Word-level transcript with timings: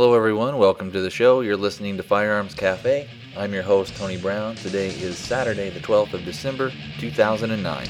Hello, 0.00 0.14
everyone. 0.14 0.58
Welcome 0.58 0.92
to 0.92 1.00
the 1.00 1.10
show. 1.10 1.40
You're 1.40 1.56
listening 1.56 1.96
to 1.96 2.04
Firearms 2.04 2.54
Cafe. 2.54 3.10
I'm 3.36 3.52
your 3.52 3.64
host, 3.64 3.96
Tony 3.96 4.16
Brown. 4.16 4.54
Today 4.54 4.90
is 4.90 5.18
Saturday, 5.18 5.70
the 5.70 5.80
12th 5.80 6.12
of 6.12 6.24
December, 6.24 6.70
2009. 7.00 7.88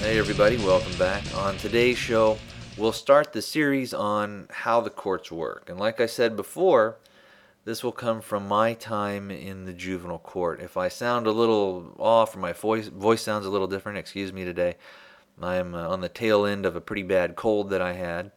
Hey, 0.00 0.18
everybody. 0.18 0.56
Welcome 0.56 0.98
back. 0.98 1.22
On 1.36 1.56
today's 1.56 1.96
show, 1.96 2.38
we'll 2.76 2.90
start 2.90 3.32
the 3.32 3.40
series 3.40 3.94
on 3.94 4.48
how 4.50 4.80
the 4.80 4.90
courts 4.90 5.30
work. 5.30 5.70
And 5.70 5.78
like 5.78 6.00
I 6.00 6.06
said 6.06 6.34
before, 6.34 6.96
this 7.70 7.84
will 7.84 7.92
come 7.92 8.20
from 8.20 8.48
my 8.48 8.74
time 8.74 9.30
in 9.30 9.64
the 9.64 9.72
juvenile 9.72 10.18
court. 10.18 10.60
If 10.60 10.76
I 10.76 10.88
sound 10.88 11.28
a 11.28 11.30
little 11.30 11.94
off 12.00 12.34
or 12.34 12.40
my 12.40 12.52
voice, 12.52 12.88
voice 12.88 13.22
sounds 13.22 13.46
a 13.46 13.48
little 13.48 13.68
different, 13.68 13.96
excuse 13.96 14.32
me 14.32 14.44
today. 14.44 14.74
I'm 15.40 15.76
uh, 15.76 15.86
on 15.86 16.00
the 16.00 16.08
tail 16.08 16.46
end 16.46 16.66
of 16.66 16.74
a 16.74 16.80
pretty 16.80 17.04
bad 17.04 17.36
cold 17.36 17.70
that 17.70 17.80
I 17.80 17.92
had. 17.92 18.32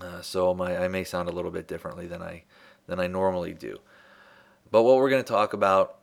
Uh, 0.00 0.22
so 0.22 0.54
my, 0.54 0.84
I 0.84 0.86
may 0.86 1.02
sound 1.02 1.28
a 1.28 1.32
little 1.32 1.50
bit 1.50 1.66
differently 1.66 2.06
than 2.06 2.22
I, 2.22 2.44
than 2.86 3.00
I 3.00 3.08
normally 3.08 3.54
do. 3.54 3.80
But 4.70 4.84
what 4.84 4.98
we're 4.98 5.10
going 5.10 5.24
to 5.24 5.32
talk 5.32 5.52
about 5.52 5.98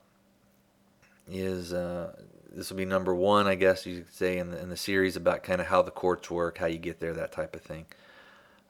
is 1.32 1.72
uh, 1.72 2.18
this 2.52 2.70
will 2.70 2.76
be 2.76 2.84
number 2.84 3.16
one, 3.16 3.48
I 3.48 3.56
guess 3.56 3.86
you 3.86 4.02
could 4.02 4.14
say, 4.14 4.40
in 4.40 4.52
the, 4.52 4.62
in 4.62 4.68
the 4.68 4.76
series 4.76 5.16
about 5.16 5.44
kind 5.44 5.62
of 5.62 5.68
how 5.68 5.82
the 5.82 5.90
courts 5.90 6.30
work, 6.30 6.58
how 6.58 6.66
you 6.66 6.80
get 6.80 7.00
there, 7.00 7.14
that 7.14 7.32
type 7.32 7.56
of 7.56 7.62
thing. 7.62 7.86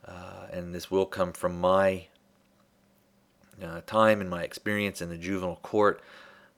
Uh, 0.08 0.46
and 0.52 0.76
this 0.76 0.92
will 0.92 1.08
come 1.08 1.34
from 1.34 1.60
my 1.60 2.06
uh, 3.64 3.82
time 3.86 4.22
and 4.22 4.30
my 4.30 4.44
experience 4.44 5.02
in 5.02 5.10
the 5.10 5.18
juvenile 5.18 5.60
court. 5.62 6.02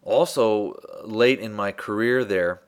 Also, 0.03 0.79
late 1.03 1.39
in 1.39 1.53
my 1.53 1.71
career 1.71 2.23
there, 2.23 2.61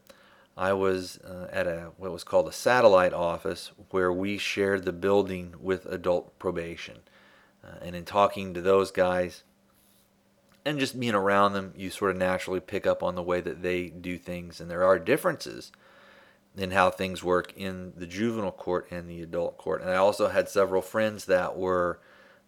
I 0.58 0.73
was 0.73 1.19
uh, 1.19 1.47
at 1.52 1.67
a 1.67 1.91
what 1.97 2.11
was 2.11 2.25
called 2.25 2.47
a 2.47 2.52
satellite 2.52 3.13
office 3.13 3.71
where 3.91 4.11
we 4.11 4.38
shared 4.38 4.83
the 4.83 4.91
building 4.91 5.55
with 5.59 5.86
adult 5.86 6.38
probation. 6.38 6.97
Uh, 7.63 7.77
and 7.81 7.95
in 7.95 8.03
talking 8.03 8.53
to 8.53 8.61
those 8.61 8.91
guys 8.91 9.44
and 10.66 10.80
just 10.80 10.99
being 10.99 11.16
around 11.16 11.53
them, 11.53 11.73
you 11.77 11.89
sort 11.89 12.11
of 12.11 12.17
naturally 12.17 12.59
pick 12.59 12.86
up 12.86 13.02
on 13.02 13.16
the 13.16 13.23
way 13.23 13.39
that 13.41 13.61
they 13.61 13.88
do 13.88 14.17
things. 14.17 14.59
And 14.59 14.69
there 14.69 14.83
are 14.83 14.99
differences 14.99 15.71
in 16.58 16.71
how 16.71 16.89
things 16.89 17.23
work 17.23 17.53
in 17.55 17.93
the 17.95 18.05
juvenile 18.05 18.52
court 18.52 18.88
and 18.91 19.09
the 19.09 19.21
adult 19.21 19.58
court. 19.58 19.81
And 19.81 19.89
I 19.89 19.95
also 19.95 20.27
had 20.27 20.49
several 20.49 20.81
friends 20.81 21.25
that 21.25 21.58
were 21.58 21.99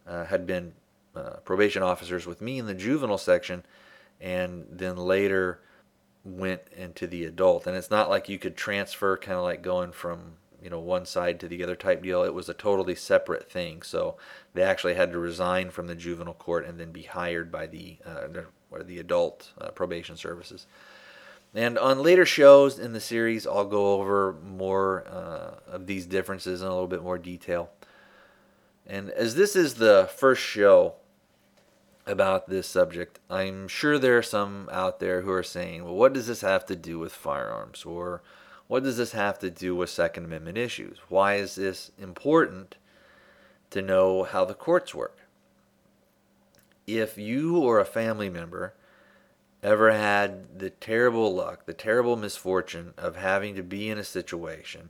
uh, 0.05 0.25
had 0.25 0.45
been 0.45 0.73
uh, 1.15 1.37
probation 1.43 1.83
officers 1.83 2.25
with 2.25 2.41
me 2.41 2.59
in 2.59 2.65
the 2.65 2.73
juvenile 2.73 3.17
section, 3.17 3.63
and 4.19 4.65
then 4.69 4.95
later 4.95 5.59
went 6.23 6.61
into 6.75 7.07
the 7.07 7.25
adult. 7.25 7.65
And 7.67 7.75
it's 7.75 7.89
not 7.89 8.09
like 8.09 8.29
you 8.29 8.37
could 8.37 8.55
transfer, 8.55 9.17
kind 9.17 9.37
of 9.37 9.43
like 9.43 9.61
going 9.61 9.91
from 9.91 10.33
you 10.61 10.69
know 10.69 10.79
one 10.79 11.05
side 11.05 11.39
to 11.39 11.47
the 11.47 11.63
other 11.63 11.75
type 11.75 12.03
deal. 12.03 12.23
It 12.23 12.33
was 12.33 12.49
a 12.49 12.53
totally 12.53 12.95
separate 12.95 13.51
thing. 13.51 13.81
So 13.81 14.17
they 14.53 14.61
actually 14.61 14.93
had 14.93 15.11
to 15.11 15.19
resign 15.19 15.71
from 15.71 15.87
the 15.87 15.95
juvenile 15.95 16.33
court 16.33 16.65
and 16.65 16.79
then 16.79 16.91
be 16.91 17.03
hired 17.03 17.51
by 17.51 17.67
the 17.67 17.97
uh, 18.05 18.27
or 18.69 18.83
the 18.83 18.99
adult 18.99 19.51
uh, 19.59 19.69
probation 19.71 20.15
services. 20.15 20.67
And 21.53 21.77
on 21.77 22.01
later 22.01 22.25
shows 22.25 22.79
in 22.79 22.93
the 22.93 23.01
series, 23.01 23.45
I'll 23.45 23.65
go 23.65 23.93
over 23.93 24.37
more 24.41 25.05
uh, 25.09 25.55
of 25.67 25.85
these 25.85 26.05
differences 26.05 26.61
in 26.61 26.67
a 26.67 26.71
little 26.71 26.87
bit 26.87 27.03
more 27.03 27.17
detail. 27.17 27.69
And 28.87 29.09
as 29.11 29.35
this 29.35 29.55
is 29.55 29.75
the 29.75 30.09
first 30.15 30.41
show 30.41 30.95
about 32.11 32.47
this 32.47 32.67
subject, 32.67 33.19
I'm 33.29 33.67
sure 33.67 33.97
there 33.97 34.17
are 34.17 34.23
some 34.23 34.69
out 34.71 34.99
there 34.99 35.21
who 35.21 35.31
are 35.31 35.43
saying, 35.43 35.83
well, 35.83 35.95
what 35.95 36.13
does 36.13 36.27
this 36.27 36.41
have 36.41 36.65
to 36.67 36.75
do 36.75 36.99
with 36.99 37.13
firearms? 37.13 37.85
Or 37.85 38.21
what 38.67 38.83
does 38.83 38.97
this 38.97 39.13
have 39.13 39.39
to 39.39 39.49
do 39.49 39.75
with 39.75 39.89
Second 39.89 40.25
Amendment 40.25 40.57
issues? 40.57 40.97
Why 41.09 41.35
is 41.35 41.55
this 41.55 41.91
important 41.97 42.75
to 43.71 43.81
know 43.81 44.23
how 44.23 44.45
the 44.45 44.53
courts 44.53 44.93
work? 44.93 45.17
If 46.85 47.17
you 47.17 47.57
or 47.57 47.79
a 47.79 47.85
family 47.85 48.29
member 48.29 48.73
ever 49.63 49.91
had 49.91 50.59
the 50.59 50.69
terrible 50.69 51.33
luck, 51.33 51.65
the 51.65 51.73
terrible 51.73 52.17
misfortune 52.17 52.93
of 52.97 53.15
having 53.15 53.55
to 53.55 53.63
be 53.63 53.89
in 53.89 53.97
a 53.97 54.03
situation 54.03 54.89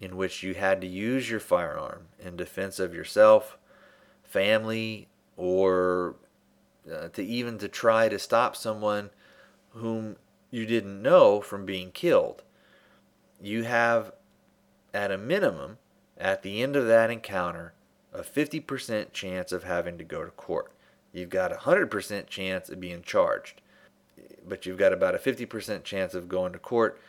in 0.00 0.16
which 0.16 0.42
you 0.42 0.54
had 0.54 0.80
to 0.80 0.86
use 0.86 1.30
your 1.30 1.40
firearm 1.40 2.08
in 2.18 2.36
defense 2.36 2.78
of 2.78 2.94
yourself, 2.94 3.58
family, 4.22 5.08
or 5.36 6.16
uh, 6.92 7.08
to 7.08 7.24
even 7.24 7.58
to 7.58 7.68
try 7.68 8.08
to 8.08 8.18
stop 8.18 8.56
someone 8.56 9.10
whom 9.70 10.16
you 10.50 10.66
didn't 10.66 11.02
know 11.02 11.40
from 11.40 11.66
being 11.66 11.90
killed. 11.90 12.42
You 13.40 13.64
have, 13.64 14.12
at 14.94 15.10
a 15.10 15.18
minimum, 15.18 15.78
at 16.16 16.42
the 16.42 16.62
end 16.62 16.76
of 16.76 16.86
that 16.86 17.10
encounter, 17.10 17.74
a 18.12 18.22
50% 18.22 19.12
chance 19.12 19.52
of 19.52 19.64
having 19.64 19.98
to 19.98 20.04
go 20.04 20.24
to 20.24 20.30
court. 20.30 20.72
You've 21.12 21.30
got 21.30 21.52
a 21.52 21.56
100% 21.56 22.26
chance 22.26 22.70
of 22.70 22.80
being 22.80 23.02
charged, 23.02 23.60
but 24.46 24.64
you've 24.64 24.78
got 24.78 24.92
about 24.92 25.14
a 25.14 25.18
50% 25.18 25.84
chance 25.84 26.14
of 26.14 26.28
going 26.28 26.52
to 26.52 26.58
court. 26.58 27.00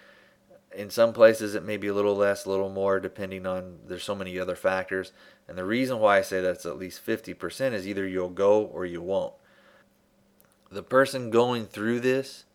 In 0.75 0.89
some 0.89 1.13
places, 1.13 1.55
it 1.55 1.63
may 1.63 1.77
be 1.77 1.87
a 1.87 1.93
little 1.93 2.15
less, 2.15 2.45
a 2.45 2.49
little 2.49 2.69
more, 2.69 2.99
depending 2.99 3.45
on 3.45 3.79
there's 3.87 4.03
so 4.03 4.15
many 4.15 4.37
other 4.37 4.55
factors. 4.55 5.13
And 5.47 5.57
the 5.57 5.63
reason 5.63 5.99
why 5.99 6.17
I 6.17 6.21
say 6.21 6.41
that's 6.41 6.65
at 6.65 6.77
least 6.77 7.05
50% 7.05 7.73
is 7.73 7.87
either 7.87 8.05
you'll 8.05 8.29
go 8.29 8.63
or 8.63 8.85
you 8.85 9.01
won't 9.01 9.33
the 10.69 10.83
person 10.83 11.29
going 11.29 11.65
through 11.65 11.99
this 12.01 12.45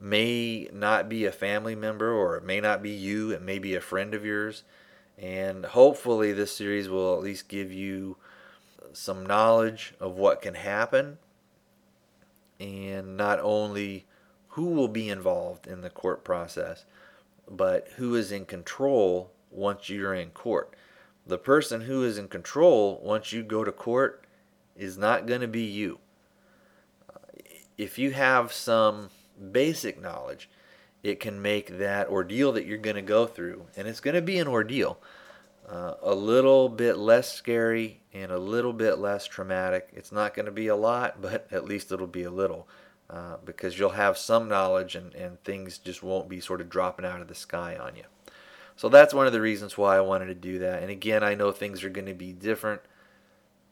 may 0.00 0.68
not 0.72 1.08
be 1.08 1.24
a 1.24 1.32
family 1.32 1.74
member 1.74 2.12
or 2.12 2.36
it 2.36 2.44
may 2.44 2.60
not 2.60 2.82
be 2.82 2.90
you, 2.90 3.30
it 3.30 3.42
may 3.42 3.58
be 3.58 3.74
a 3.74 3.80
friend 3.80 4.14
of 4.14 4.24
yours. 4.24 4.64
And 5.16 5.64
hopefully, 5.66 6.32
this 6.32 6.54
series 6.54 6.88
will 6.88 7.14
at 7.14 7.22
least 7.22 7.48
give 7.48 7.72
you 7.72 8.16
some 8.92 9.26
knowledge 9.26 9.94
of 10.00 10.16
what 10.16 10.42
can 10.42 10.54
happen 10.54 11.18
and 12.60 13.16
not 13.16 13.40
only 13.40 14.06
who 14.50 14.66
will 14.66 14.88
be 14.88 15.08
involved 15.08 15.66
in 15.66 15.80
the 15.80 15.90
court 15.90 16.24
process, 16.24 16.84
but 17.50 17.88
who 17.96 18.14
is 18.14 18.30
in 18.30 18.44
control 18.44 19.32
once 19.50 19.88
you're 19.88 20.14
in 20.14 20.30
court. 20.30 20.74
The 21.26 21.38
person 21.38 21.82
who 21.82 22.04
is 22.04 22.16
in 22.16 22.28
control 22.28 23.00
once 23.02 23.32
you 23.32 23.42
go 23.42 23.64
to 23.64 23.72
court 23.72 24.24
is 24.76 24.96
not 24.96 25.26
going 25.26 25.40
to 25.40 25.48
be 25.48 25.62
you 25.62 25.98
if 27.78 27.96
you 27.96 28.10
have 28.10 28.52
some 28.52 29.08
basic 29.52 30.02
knowledge, 30.02 30.50
it 31.04 31.20
can 31.20 31.40
make 31.40 31.78
that 31.78 32.08
ordeal 32.08 32.52
that 32.52 32.66
you're 32.66 32.76
going 32.76 32.96
to 32.96 33.02
go 33.02 33.26
through, 33.26 33.66
and 33.76 33.86
it's 33.86 34.00
going 34.00 34.16
to 34.16 34.22
be 34.22 34.38
an 34.38 34.48
ordeal, 34.48 34.98
uh, 35.70 35.94
a 36.02 36.14
little 36.14 36.68
bit 36.68 36.98
less 36.98 37.32
scary 37.32 38.00
and 38.12 38.32
a 38.32 38.38
little 38.38 38.72
bit 38.72 38.98
less 38.98 39.26
traumatic. 39.26 39.88
It's 39.92 40.10
not 40.10 40.34
going 40.34 40.46
to 40.46 40.52
be 40.52 40.66
a 40.66 40.76
lot, 40.76 41.22
but 41.22 41.46
at 41.52 41.64
least 41.64 41.92
it'll 41.92 42.08
be 42.08 42.24
a 42.24 42.30
little. 42.30 42.68
Uh, 43.08 43.38
because 43.42 43.78
you'll 43.78 43.88
have 43.88 44.18
some 44.18 44.48
knowledge 44.48 44.94
and, 44.94 45.14
and 45.14 45.42
things 45.42 45.78
just 45.78 46.02
won't 46.02 46.28
be 46.28 46.40
sort 46.40 46.60
of 46.60 46.68
dropping 46.68 47.06
out 47.06 47.22
of 47.22 47.28
the 47.28 47.34
sky 47.34 47.74
on 47.74 47.96
you. 47.96 48.02
So 48.76 48.90
that's 48.90 49.14
one 49.14 49.26
of 49.26 49.32
the 49.32 49.40
reasons 49.40 49.78
why 49.78 49.96
I 49.96 50.02
wanted 50.02 50.26
to 50.26 50.34
do 50.34 50.58
that. 50.58 50.82
And 50.82 50.90
again, 50.90 51.24
I 51.24 51.34
know 51.34 51.50
things 51.50 51.82
are 51.84 51.88
going 51.88 52.06
to 52.06 52.12
be 52.12 52.34
different 52.34 52.82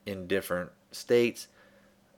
in 0.06 0.26
different 0.26 0.70
states 0.90 1.48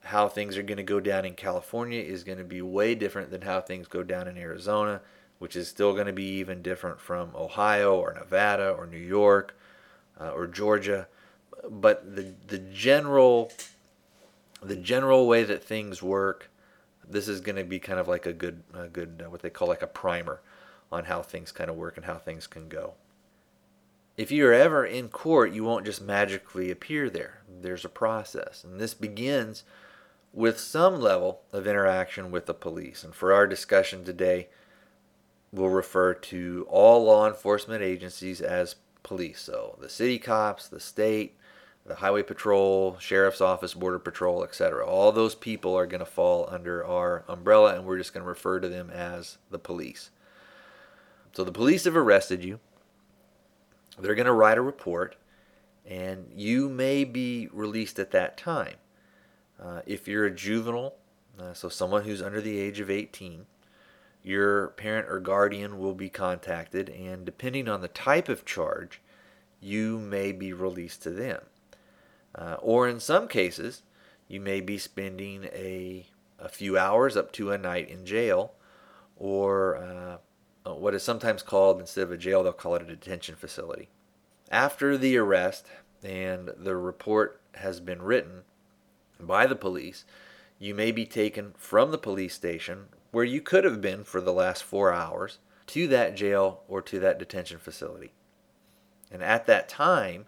how 0.09 0.27
things 0.27 0.57
are 0.57 0.63
going 0.63 0.79
to 0.79 0.83
go 0.83 1.01
down 1.01 1.27
in 1.27 1.35
California 1.35 2.01
is 2.01 2.25
going 2.25 2.39
to 2.39 2.45
be 2.45 2.63
way 2.63 2.95
different 2.95 3.31
than 3.31 3.43
how 3.43 3.61
things 3.61 3.87
go 3.87 4.03
down 4.03 4.27
in 4.27 4.39
Arizona, 4.39 5.03
which 5.39 5.55
is 5.55 5.69
still 5.69 5.93
going 5.93 6.07
to 6.07 6.15
be 6.15 6.25
even 6.39 6.63
different 6.63 6.99
from 6.99 7.31
Ohio 7.37 7.94
or 7.94 8.15
Nevada 8.15 8.71
or 8.71 8.87
New 8.87 8.97
York 8.97 9.55
uh, 10.19 10.31
or 10.31 10.47
Georgia. 10.47 11.09
But 11.69 12.17
the 12.17 12.32
the 12.47 12.56
general 12.56 13.53
the 14.62 14.77
general 14.77 15.27
way 15.27 15.44
that 15.44 15.62
things 15.62 16.03
work, 16.03 16.50
this 17.06 17.29
is 17.29 17.43
going 17.43 17.56
to 17.56 17.65
be 17.65 17.79
kind 17.79 18.00
of 18.00 18.09
like 18.09 18.25
a 18.25 18.32
good 18.32 18.62
a 18.73 18.88
good 18.88 19.23
uh, 19.27 19.29
what 19.29 19.43
they 19.43 19.50
call 19.50 19.69
like 19.69 19.82
a 19.82 19.87
primer 19.87 20.41
on 20.91 21.05
how 21.05 21.21
things 21.21 21.53
kind 21.53 21.69
of 21.69 21.77
work 21.77 21.99
and 21.99 22.06
how 22.06 22.17
things 22.17 22.47
can 22.47 22.71
go. 22.71 22.94
If 24.17 24.32
you're 24.32 24.55
ever 24.55 24.87
in 24.87 25.11
court, 25.11 25.53
you 25.53 25.65
won't 25.65 25.85
just 25.85 26.00
magically 26.00 26.71
appear 26.71 27.11
there. 27.11 27.43
There's 27.61 27.85
a 27.85 27.91
process, 27.91 28.65
and 28.65 28.81
this 28.81 28.94
begins 28.94 29.65
with 30.33 30.59
some 30.59 31.01
level 31.01 31.41
of 31.53 31.67
interaction 31.67 32.31
with 32.31 32.47
the 32.47 32.55
police. 32.55 33.03
And 33.05 33.15
for 33.15 33.33
our 33.33 33.47
discussion 33.47 34.05
today, 34.05 34.49
we'll 35.53 35.71
refer 35.71 36.15
to 36.15 36.67
all 36.69 37.05
law 37.05 37.27
enforcement 37.27 37.83
agencies 37.83 38.41
as 38.41 38.77
police. 39.03 39.41
So 39.41 39.77
the 39.81 39.89
city 39.89 40.19
cops, 40.19 40.69
the 40.69 40.81
state, 40.81 41.35
the 41.87 41.97
highway 41.97 42.23
patrol, 42.23 42.99
sheriff's 42.99 43.41
office, 43.41 43.73
border 43.75 43.99
patrol, 43.99 44.45
etc. 44.45 44.87
All 44.87 45.11
those 45.11 45.35
people 45.35 45.75
are 45.75 45.87
going 45.87 46.01
to 46.01 46.07
fall 46.07 46.47
under 46.51 46.85
our 46.85 47.25
umbrella, 47.27 47.75
and 47.75 47.85
we're 47.85 47.99
just 47.99 48.13
going 48.13 48.23
to 48.23 48.29
refer 48.29 48.61
to 48.61 48.69
them 48.69 48.91
as 48.91 49.39
the 49.51 49.59
police. 49.59 50.11
So 51.33 51.45
the 51.45 51.53
police 51.53 51.85
have 51.85 51.97
arrested 51.97 52.45
you. 52.45 52.61
They're 53.99 54.15
going 54.15 54.27
to 54.27 54.33
write 54.33 54.59
a 54.59 54.63
report, 54.63 55.17
and 55.87 56.31
you 56.35 56.69
may 56.69 57.05
be 57.05 57.49
released 57.53 57.99
at 57.99 58.11
that 58.11 58.37
time. 58.37 58.77
Uh, 59.60 59.82
if 59.87 60.06
you're 60.06 60.26
a 60.26 60.34
juvenile, 60.34 60.94
uh, 61.38 61.52
so 61.52 61.69
someone 61.69 62.05
who's 62.05 62.22
under 62.22 62.40
the 62.40 62.58
age 62.58 62.81
of 62.81 62.90
18, 62.90 63.46
your 64.22 64.69
parent 64.69 65.08
or 65.08 65.20
guardian 65.20 65.78
will 65.78 65.94
be 65.94 66.08
contacted, 66.08 66.88
and 66.88 67.25
depending 67.25 67.69
on 67.69 67.81
the 67.81 67.88
type 67.88 68.28
of 68.28 68.44
charge, 68.44 69.00
you 69.60 69.99
may 69.99 70.32
be 70.32 70.52
released 70.52 71.02
to 71.02 71.10
them. 71.10 71.43
Uh, 72.34 72.56
or 72.60 72.88
in 72.88 73.00
some 73.00 73.26
cases, 73.26 73.82
you 74.28 74.40
may 74.40 74.60
be 74.60 74.78
spending 74.78 75.44
a, 75.44 76.06
a 76.38 76.49
few 76.49 76.78
hours 76.78 77.16
up 77.16 77.32
to 77.32 77.50
a 77.50 77.58
night 77.58 77.88
in 77.88 78.05
jail, 78.05 78.52
or 79.16 79.76
uh, 79.76 80.19
what 80.75 80.94
is 80.94 81.02
sometimes 81.02 81.43
called, 81.43 81.81
instead 81.81 82.05
of 82.05 82.12
a 82.12 82.16
jail, 82.16 82.43
they'll 82.43 82.52
call 82.52 82.76
it 82.76 82.82
a 82.82 82.87
detention 82.87 83.34
facility. 83.34 83.88
After 84.50 84.96
the 84.96 85.16
arrest 85.16 85.66
and 86.02 86.50
the 86.56 86.76
report 86.76 87.40
has 87.55 87.81
been 87.81 88.02
written 88.02 88.43
by 89.20 89.47
the 89.47 89.56
police, 89.56 90.05
you 90.59 90.75
may 90.75 90.93
be 90.93 91.06
taken 91.06 91.55
from 91.56 91.91
the 91.91 91.99
police 91.99 92.35
station 92.35 92.87
where 93.11 93.25
you 93.25 93.41
could 93.41 93.65
have 93.65 93.81
been 93.81 94.05
for 94.05 94.20
the 94.20 94.32
last 94.32 94.62
four 94.62 94.93
hours 94.93 95.38
to 95.69 95.87
that 95.88 96.17
jail 96.17 96.62
or 96.69 96.82
to 96.82 96.99
that 97.00 97.19
detention 97.19 97.59
facility. 97.59 98.12
And 99.11 99.23
at 99.23 99.47
that 99.47 99.69
time, 99.69 100.26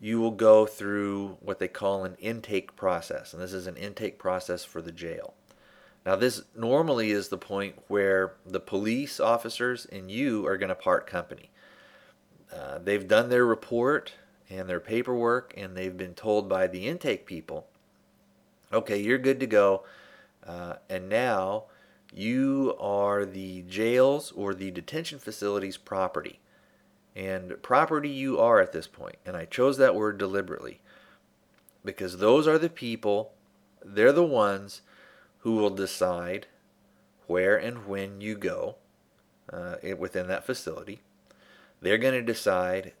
you 0.00 0.20
will 0.20 0.32
go 0.32 0.66
through 0.66 1.36
what 1.40 1.58
they 1.58 1.68
call 1.68 2.04
an 2.04 2.16
intake 2.18 2.74
process. 2.74 3.32
And 3.32 3.40
this 3.40 3.52
is 3.52 3.66
an 3.66 3.76
intake 3.76 4.18
process 4.18 4.64
for 4.64 4.82
the 4.82 4.90
jail. 4.90 5.34
Now, 6.04 6.16
this 6.16 6.42
normally 6.56 7.12
is 7.12 7.28
the 7.28 7.38
point 7.38 7.76
where 7.86 8.34
the 8.44 8.58
police 8.58 9.20
officers 9.20 9.86
and 9.86 10.10
you 10.10 10.44
are 10.46 10.56
going 10.56 10.70
to 10.70 10.74
part 10.74 11.06
company. 11.06 11.50
Uh, 12.52 12.78
they've 12.78 13.06
done 13.06 13.28
their 13.28 13.46
report 13.46 14.14
and 14.50 14.68
their 14.68 14.80
paperwork, 14.80 15.54
and 15.56 15.76
they've 15.76 15.96
been 15.96 16.14
told 16.14 16.48
by 16.48 16.66
the 16.66 16.86
intake 16.86 17.24
people, 17.24 17.68
okay, 18.72 18.98
you're 18.98 19.18
good 19.18 19.40
to 19.40 19.46
go. 19.46 19.84
Uh, 20.46 20.74
and 20.88 21.08
now 21.08 21.64
you 22.12 22.76
are 22.80 23.24
the 23.24 23.62
jails 23.62 24.32
or 24.32 24.54
the 24.54 24.70
detention 24.70 25.18
facilities 25.18 25.76
property. 25.76 26.40
And 27.14 27.62
property 27.62 28.08
you 28.08 28.38
are 28.38 28.60
at 28.60 28.72
this 28.72 28.86
point. 28.86 29.16
And 29.24 29.36
I 29.36 29.44
chose 29.44 29.76
that 29.78 29.94
word 29.94 30.18
deliberately 30.18 30.80
because 31.84 32.18
those 32.18 32.46
are 32.46 32.58
the 32.58 32.70
people, 32.70 33.32
they're 33.84 34.12
the 34.12 34.24
ones 34.24 34.82
who 35.38 35.56
will 35.56 35.70
decide 35.70 36.46
where 37.26 37.56
and 37.56 37.86
when 37.86 38.20
you 38.20 38.36
go 38.36 38.76
uh, 39.52 39.76
within 39.98 40.28
that 40.28 40.44
facility. 40.44 41.00
They're 41.80 41.98
going 41.98 42.14
to 42.14 42.22
decide 42.22 42.92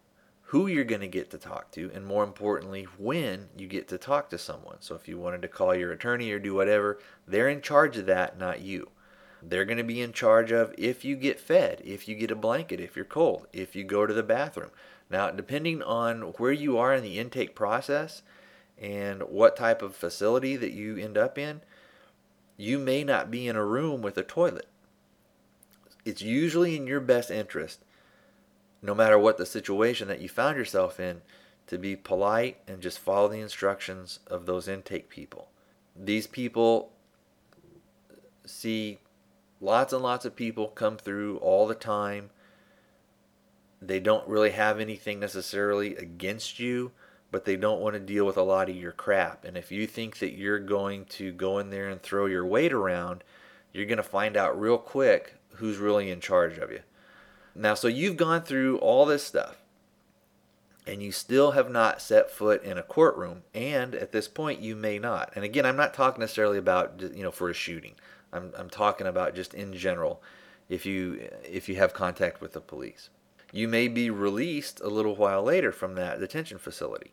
who 0.52 0.66
you're 0.66 0.84
going 0.84 1.00
to 1.00 1.08
get 1.08 1.30
to 1.30 1.38
talk 1.38 1.70
to, 1.70 1.90
and 1.94 2.04
more 2.04 2.22
importantly, 2.22 2.86
when 2.98 3.48
you 3.56 3.66
get 3.66 3.88
to 3.88 3.96
talk 3.96 4.28
to 4.28 4.36
someone. 4.36 4.76
So 4.80 4.94
if 4.94 5.08
you 5.08 5.16
wanted 5.16 5.40
to 5.40 5.48
call 5.48 5.74
your 5.74 5.92
attorney 5.92 6.30
or 6.30 6.38
do 6.38 6.52
whatever, 6.52 6.98
they're 7.26 7.48
in 7.48 7.62
charge 7.62 7.96
of 7.96 8.04
that, 8.04 8.38
not 8.38 8.60
you. 8.60 8.90
They're 9.42 9.64
going 9.64 9.78
to 9.78 9.82
be 9.82 10.02
in 10.02 10.12
charge 10.12 10.52
of 10.52 10.74
if 10.76 11.06
you 11.06 11.16
get 11.16 11.40
fed, 11.40 11.80
if 11.82 12.06
you 12.06 12.14
get 12.14 12.30
a 12.30 12.36
blanket, 12.36 12.80
if 12.80 12.96
you're 12.96 13.06
cold, 13.06 13.46
if 13.54 13.74
you 13.74 13.82
go 13.82 14.04
to 14.04 14.12
the 14.12 14.22
bathroom. 14.22 14.72
Now, 15.08 15.30
depending 15.30 15.82
on 15.82 16.20
where 16.36 16.52
you 16.52 16.76
are 16.76 16.92
in 16.92 17.02
the 17.02 17.18
intake 17.18 17.54
process 17.54 18.20
and 18.76 19.22
what 19.22 19.56
type 19.56 19.80
of 19.80 19.96
facility 19.96 20.56
that 20.56 20.72
you 20.72 20.98
end 20.98 21.16
up 21.16 21.38
in, 21.38 21.62
you 22.58 22.78
may 22.78 23.04
not 23.04 23.30
be 23.30 23.48
in 23.48 23.56
a 23.56 23.64
room 23.64 24.02
with 24.02 24.18
a 24.18 24.22
toilet. 24.22 24.68
It's 26.04 26.20
usually 26.20 26.76
in 26.76 26.86
your 26.86 27.00
best 27.00 27.30
interest, 27.30 27.86
no 28.82 28.94
matter 28.94 29.18
what 29.18 29.38
the 29.38 29.46
situation 29.46 30.08
that 30.08 30.20
you 30.20 30.28
found 30.28 30.56
yourself 30.56 31.00
in, 31.00 31.22
to 31.68 31.78
be 31.78 31.96
polite 31.96 32.58
and 32.66 32.82
just 32.82 32.98
follow 32.98 33.28
the 33.28 33.40
instructions 33.40 34.18
of 34.26 34.46
those 34.46 34.68
intake 34.68 35.08
people. 35.08 35.48
These 35.96 36.26
people 36.26 36.92
see 38.44 38.98
Lots 39.62 39.92
and 39.92 40.02
lots 40.02 40.24
of 40.24 40.34
people 40.34 40.66
come 40.66 40.96
through 40.96 41.36
all 41.38 41.68
the 41.68 41.76
time. 41.76 42.30
They 43.80 44.00
don't 44.00 44.26
really 44.26 44.50
have 44.50 44.80
anything 44.80 45.20
necessarily 45.20 45.94
against 45.94 46.58
you, 46.58 46.90
but 47.30 47.44
they 47.44 47.54
don't 47.54 47.80
want 47.80 47.94
to 47.94 48.00
deal 48.00 48.26
with 48.26 48.36
a 48.36 48.42
lot 48.42 48.68
of 48.68 48.74
your 48.74 48.90
crap. 48.90 49.44
And 49.44 49.56
if 49.56 49.70
you 49.70 49.86
think 49.86 50.18
that 50.18 50.36
you're 50.36 50.58
going 50.58 51.04
to 51.10 51.30
go 51.30 51.60
in 51.60 51.70
there 51.70 51.88
and 51.88 52.02
throw 52.02 52.26
your 52.26 52.44
weight 52.44 52.72
around, 52.72 53.22
you're 53.72 53.86
going 53.86 53.98
to 53.98 54.02
find 54.02 54.36
out 54.36 54.60
real 54.60 54.78
quick 54.78 55.36
who's 55.54 55.78
really 55.78 56.10
in 56.10 56.18
charge 56.20 56.58
of 56.58 56.72
you. 56.72 56.80
Now, 57.54 57.74
so 57.74 57.88
you've 57.88 58.16
gone 58.16 58.42
through 58.42 58.78
all 58.78 59.04
this 59.04 59.24
stuff 59.24 59.56
and 60.86 61.02
you 61.02 61.12
still 61.12 61.52
have 61.52 61.70
not 61.70 62.02
set 62.02 62.30
foot 62.30 62.62
in 62.64 62.76
a 62.76 62.82
courtroom 62.82 63.42
and 63.54 63.94
at 63.94 64.10
this 64.10 64.26
point 64.26 64.60
you 64.60 64.74
may 64.74 64.98
not 64.98 65.30
and 65.36 65.44
again 65.44 65.64
i'm 65.64 65.76
not 65.76 65.94
talking 65.94 66.18
necessarily 66.18 66.58
about 66.58 67.00
you 67.14 67.22
know 67.22 67.30
for 67.30 67.48
a 67.48 67.54
shooting 67.54 67.94
I'm, 68.32 68.52
I'm 68.56 68.70
talking 68.70 69.06
about 69.06 69.34
just 69.34 69.54
in 69.54 69.74
general 69.74 70.22
if 70.68 70.86
you 70.86 71.28
if 71.44 71.68
you 71.68 71.76
have 71.76 71.92
contact 71.92 72.40
with 72.40 72.52
the 72.52 72.60
police. 72.60 73.10
You 73.52 73.68
may 73.68 73.88
be 73.88 74.08
released 74.08 74.80
a 74.80 74.88
little 74.88 75.14
while 75.14 75.42
later 75.42 75.72
from 75.72 75.94
that 75.94 76.18
detention 76.18 76.58
facility. 76.58 77.12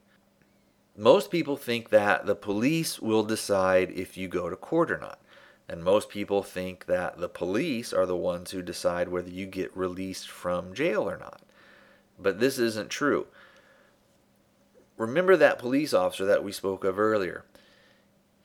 Most 0.95 1.31
people 1.31 1.57
think 1.57 1.89
that 1.89 2.25
the 2.25 2.35
police 2.35 2.99
will 2.99 3.23
decide 3.23 3.91
if 3.91 4.17
you 4.17 4.27
go 4.27 4.49
to 4.49 4.55
court 4.55 4.89
or 4.91 4.97
not. 4.97 5.19
And 5.69 5.83
most 5.83 6.09
people 6.09 6.41
think 6.43 6.87
that 6.87 7.19
the 7.19 7.29
police 7.29 7.93
are 7.93 8.07
the 8.07 8.17
ones 8.17 8.51
who 8.51 8.61
decide 8.61 9.07
whether 9.07 9.29
you 9.29 9.45
get 9.45 9.75
released 9.77 10.29
from 10.29 10.73
jail 10.73 11.07
or 11.07 11.17
not. 11.17 11.41
But 12.17 12.39
this 12.39 12.57
isn't 12.57 12.89
true. 12.89 13.27
Remember 14.97 15.37
that 15.37 15.59
police 15.59 15.93
officer 15.93 16.25
that 16.25 16.43
we 16.43 16.51
spoke 16.51 16.83
of 16.83 16.99
earlier 16.99 17.45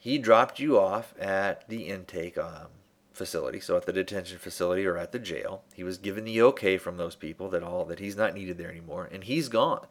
he 0.05 0.19
dropped 0.19 0.61
you 0.61 0.79
off 0.79 1.15
at 1.19 1.67
the 1.67 1.89
intake 1.89 2.37
um, 2.37 2.67
facility, 3.15 3.59
so 3.59 3.75
at 3.79 3.87
the 3.87 3.93
detention 3.93 4.37
facility 4.37 4.85
or 4.85 4.99
at 4.99 5.13
the 5.13 5.19
jail. 5.19 5.63
He 5.73 5.83
was 5.83 5.97
given 5.97 6.25
the 6.25 6.43
okay 6.43 6.77
from 6.77 6.99
those 6.99 7.15
people 7.15 7.49
that 7.49 7.63
all 7.63 7.87
that 7.87 8.01
he's 8.01 8.15
not 8.15 8.35
needed 8.35 8.59
there 8.59 8.71
anymore, 8.71 9.09
and 9.11 9.25
he's 9.25 9.49
gone. 9.49 9.87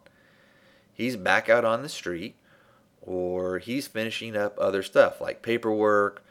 He's 0.94 1.16
back 1.16 1.50
out 1.50 1.66
on 1.66 1.82
the 1.82 1.90
street, 1.90 2.36
or 3.02 3.58
he's 3.58 3.88
finishing 3.88 4.38
up 4.38 4.56
other 4.60 4.84
stuff 4.84 5.20
like 5.20 5.42
paperwork, 5.42 6.24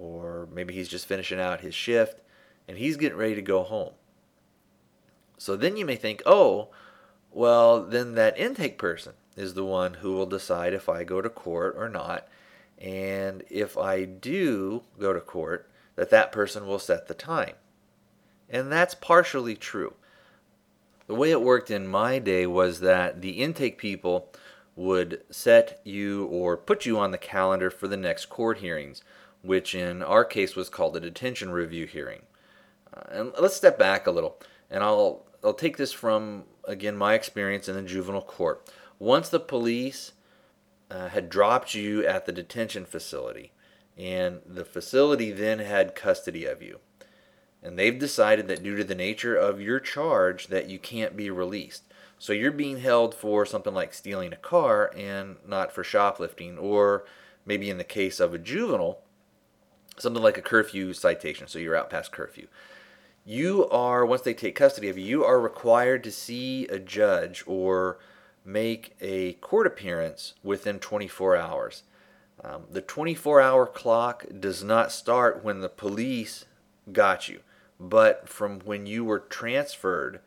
or 0.00 0.48
maybe 0.52 0.72
he's 0.72 0.88
just 0.88 1.06
finishing 1.06 1.38
out 1.38 1.60
his 1.60 1.74
shift, 1.74 2.20
and 2.66 2.78
he's 2.78 2.96
getting 2.96 3.18
ready 3.18 3.34
to 3.34 3.42
go 3.42 3.62
home. 3.62 3.92
So 5.36 5.56
then 5.56 5.76
you 5.76 5.84
may 5.84 5.96
think, 5.96 6.22
oh, 6.24 6.70
well, 7.30 7.82
then 7.82 8.14
that 8.14 8.38
intake 8.38 8.78
person 8.78 9.12
is 9.36 9.54
the 9.54 9.64
one 9.64 9.94
who 9.94 10.12
will 10.12 10.26
decide 10.26 10.72
if 10.72 10.88
I 10.88 11.04
go 11.04 11.20
to 11.20 11.28
court 11.28 11.74
or 11.76 11.88
not 11.88 12.26
and 12.80 13.44
if 13.50 13.76
I 13.76 14.04
do 14.04 14.82
go 14.98 15.12
to 15.12 15.20
court, 15.20 15.70
that 15.96 16.10
that 16.10 16.32
person 16.32 16.66
will 16.66 16.78
set 16.78 17.08
the 17.08 17.14
time. 17.14 17.54
And 18.48 18.72
that's 18.72 18.94
partially 18.94 19.54
true. 19.54 19.94
The 21.06 21.14
way 21.14 21.30
it 21.30 21.42
worked 21.42 21.70
in 21.70 21.86
my 21.86 22.18
day 22.18 22.46
was 22.46 22.80
that 22.80 23.20
the 23.20 23.42
intake 23.42 23.76
people 23.76 24.32
would 24.76 25.22
set 25.30 25.80
you 25.84 26.24
or 26.26 26.56
put 26.56 26.86
you 26.86 26.98
on 26.98 27.10
the 27.10 27.18
calendar 27.18 27.70
for 27.70 27.86
the 27.86 27.96
next 27.96 28.26
court 28.26 28.58
hearings, 28.58 29.02
which 29.42 29.74
in 29.74 30.02
our 30.02 30.24
case 30.24 30.56
was 30.56 30.68
called 30.68 30.96
a 30.96 31.00
detention 31.00 31.50
review 31.50 31.86
hearing. 31.86 32.22
Uh, 32.94 33.02
and 33.10 33.32
let's 33.40 33.56
step 33.56 33.78
back 33.78 34.06
a 34.06 34.10
little, 34.10 34.38
and 34.70 34.82
I'll 34.82 35.26
I'll 35.42 35.54
take 35.54 35.76
this 35.76 35.92
from 35.92 36.44
again 36.64 36.96
my 36.96 37.14
experience 37.14 37.68
in 37.68 37.74
the 37.74 37.82
juvenile 37.82 38.22
court. 38.22 38.70
Once 38.98 39.28
the 39.28 39.40
police 39.40 40.12
uh, 40.90 41.08
had 41.08 41.30
dropped 41.30 41.74
you 41.74 42.04
at 42.06 42.26
the 42.26 42.32
detention 42.32 42.84
facility, 42.84 43.52
and 43.96 44.40
the 44.44 44.64
facility 44.64 45.30
then 45.30 45.60
had 45.60 45.94
custody 45.94 46.44
of 46.44 46.62
you. 46.62 46.80
And 47.62 47.78
they've 47.78 47.98
decided 47.98 48.48
that 48.48 48.62
due 48.62 48.76
to 48.76 48.84
the 48.84 48.94
nature 48.94 49.36
of 49.36 49.60
your 49.60 49.80
charge 49.80 50.46
that 50.46 50.70
you 50.70 50.78
can't 50.78 51.16
be 51.16 51.30
released. 51.30 51.84
So 52.18 52.32
you're 52.32 52.52
being 52.52 52.78
held 52.78 53.14
for 53.14 53.46
something 53.46 53.74
like 53.74 53.94
stealing 53.94 54.32
a 54.32 54.36
car 54.36 54.92
and 54.96 55.36
not 55.46 55.72
for 55.72 55.84
shoplifting, 55.84 56.58
or 56.58 57.04
maybe 57.44 57.70
in 57.70 57.78
the 57.78 57.84
case 57.84 58.20
of 58.20 58.34
a 58.34 58.38
juvenile, 58.38 59.02
something 60.00 60.22
like 60.22 60.38
a 60.38 60.42
curfew 60.42 60.92
citation. 60.92 61.46
So 61.46 61.58
you're 61.58 61.76
out 61.76 61.90
past 61.90 62.12
curfew. 62.12 62.48
You 63.24 63.68
are, 63.68 64.04
once 64.04 64.22
they 64.22 64.34
take 64.34 64.54
custody 64.54 64.88
of 64.88 64.98
you, 64.98 65.04
you 65.04 65.24
are 65.24 65.40
required 65.40 66.02
to 66.04 66.10
see 66.10 66.66
a 66.68 66.78
judge 66.78 67.44
or 67.46 67.98
make 68.44 68.96
a 69.00 69.34
court 69.34 69.66
appearance 69.66 70.34
within 70.42 70.78
24 70.78 71.36
hours. 71.36 71.82
Um, 72.42 72.64
the 72.70 72.80
24 72.80 73.40
hour 73.40 73.66
clock 73.66 74.24
does 74.38 74.64
not 74.64 74.90
start 74.90 75.44
when 75.44 75.60
the 75.60 75.68
police 75.68 76.46
got 76.90 77.28
you, 77.28 77.40
but 77.78 78.28
from 78.28 78.60
when 78.60 78.86
you 78.86 79.04
were 79.04 79.18
transferred 79.18 80.20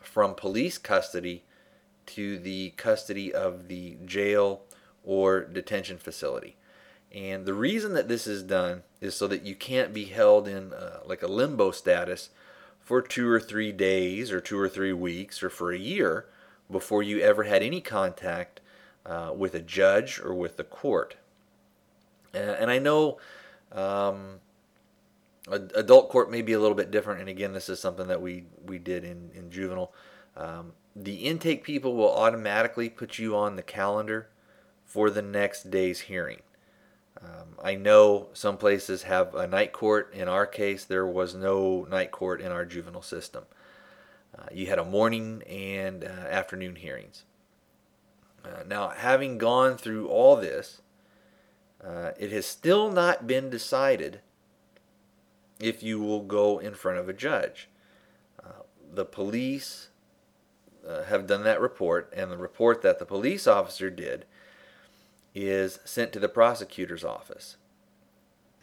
from 0.00 0.34
police 0.34 0.78
custody 0.78 1.44
to 2.06 2.38
the 2.38 2.70
custody 2.76 3.32
of 3.32 3.68
the 3.68 3.96
jail 4.04 4.62
or 5.04 5.40
detention 5.40 5.98
facility. 5.98 6.56
And 7.14 7.44
the 7.44 7.54
reason 7.54 7.92
that 7.94 8.08
this 8.08 8.26
is 8.26 8.42
done 8.42 8.82
is 9.00 9.14
so 9.14 9.26
that 9.26 9.42
you 9.42 9.54
can't 9.54 9.92
be 9.92 10.06
held 10.06 10.48
in 10.48 10.72
uh, 10.72 11.00
like 11.04 11.22
a 11.22 11.26
limbo 11.26 11.70
status 11.70 12.30
for 12.80 13.02
two 13.02 13.28
or 13.28 13.38
three 13.38 13.70
days 13.70 14.32
or 14.32 14.40
two 14.40 14.58
or 14.58 14.68
three 14.68 14.92
weeks 14.92 15.42
or 15.42 15.50
for 15.50 15.72
a 15.72 15.78
year 15.78 16.26
before 16.70 17.02
you 17.02 17.20
ever 17.20 17.44
had 17.44 17.62
any 17.62 17.80
contact 17.80 18.60
uh, 19.04 19.32
with 19.36 19.54
a 19.54 19.60
judge 19.60 20.20
or 20.20 20.32
with 20.32 20.56
the 20.56 20.64
court. 20.64 21.16
and 22.32 22.70
I 22.70 22.78
know 22.78 23.18
um, 23.72 24.40
adult 25.48 26.08
court 26.08 26.30
may 26.30 26.42
be 26.42 26.52
a 26.52 26.60
little 26.60 26.76
bit 26.76 26.90
different, 26.90 27.20
and 27.20 27.28
again, 27.28 27.52
this 27.52 27.68
is 27.68 27.80
something 27.80 28.08
that 28.08 28.22
we 28.22 28.44
we 28.64 28.78
did 28.78 29.04
in 29.04 29.30
in 29.34 29.50
juvenile. 29.50 29.92
Um, 30.36 30.72
the 30.94 31.16
intake 31.16 31.64
people 31.64 31.94
will 31.94 32.14
automatically 32.14 32.88
put 32.88 33.18
you 33.18 33.36
on 33.36 33.56
the 33.56 33.62
calendar 33.62 34.28
for 34.84 35.10
the 35.10 35.22
next 35.22 35.70
day's 35.70 36.00
hearing. 36.00 36.40
Um, 37.24 37.56
I 37.62 37.74
know 37.74 38.28
some 38.32 38.56
places 38.56 39.04
have 39.04 39.34
a 39.34 39.46
night 39.46 39.72
court. 39.72 40.12
In 40.12 40.28
our 40.28 40.46
case, 40.46 40.84
there 40.84 41.06
was 41.06 41.34
no 41.34 41.86
night 41.90 42.10
court 42.10 42.40
in 42.40 42.50
our 42.50 42.64
juvenile 42.64 43.02
system. 43.02 43.44
Uh, 44.36 44.46
you 44.52 44.66
had 44.66 44.78
a 44.78 44.84
morning 44.84 45.42
and 45.48 46.04
uh, 46.04 46.08
afternoon 46.08 46.76
hearings. 46.76 47.24
Uh, 48.44 48.64
now, 48.66 48.88
having 48.88 49.38
gone 49.38 49.76
through 49.76 50.08
all 50.08 50.36
this, 50.36 50.80
uh, 51.84 52.12
it 52.18 52.32
has 52.32 52.46
still 52.46 52.90
not 52.90 53.26
been 53.26 53.50
decided 53.50 54.20
if 55.60 55.82
you 55.82 56.00
will 56.00 56.22
go 56.22 56.58
in 56.58 56.74
front 56.74 56.98
of 56.98 57.08
a 57.08 57.12
judge. 57.12 57.68
Uh, 58.42 58.62
the 58.92 59.04
police 59.04 59.88
uh, 60.86 61.04
have 61.04 61.26
done 61.26 61.44
that 61.44 61.60
report, 61.60 62.12
and 62.16 62.30
the 62.30 62.36
report 62.36 62.82
that 62.82 62.98
the 62.98 63.06
police 63.06 63.46
officer 63.46 63.90
did 63.90 64.24
is 65.34 65.78
sent 65.84 66.12
to 66.12 66.18
the 66.18 66.28
prosecutor's 66.28 67.04
office. 67.04 67.56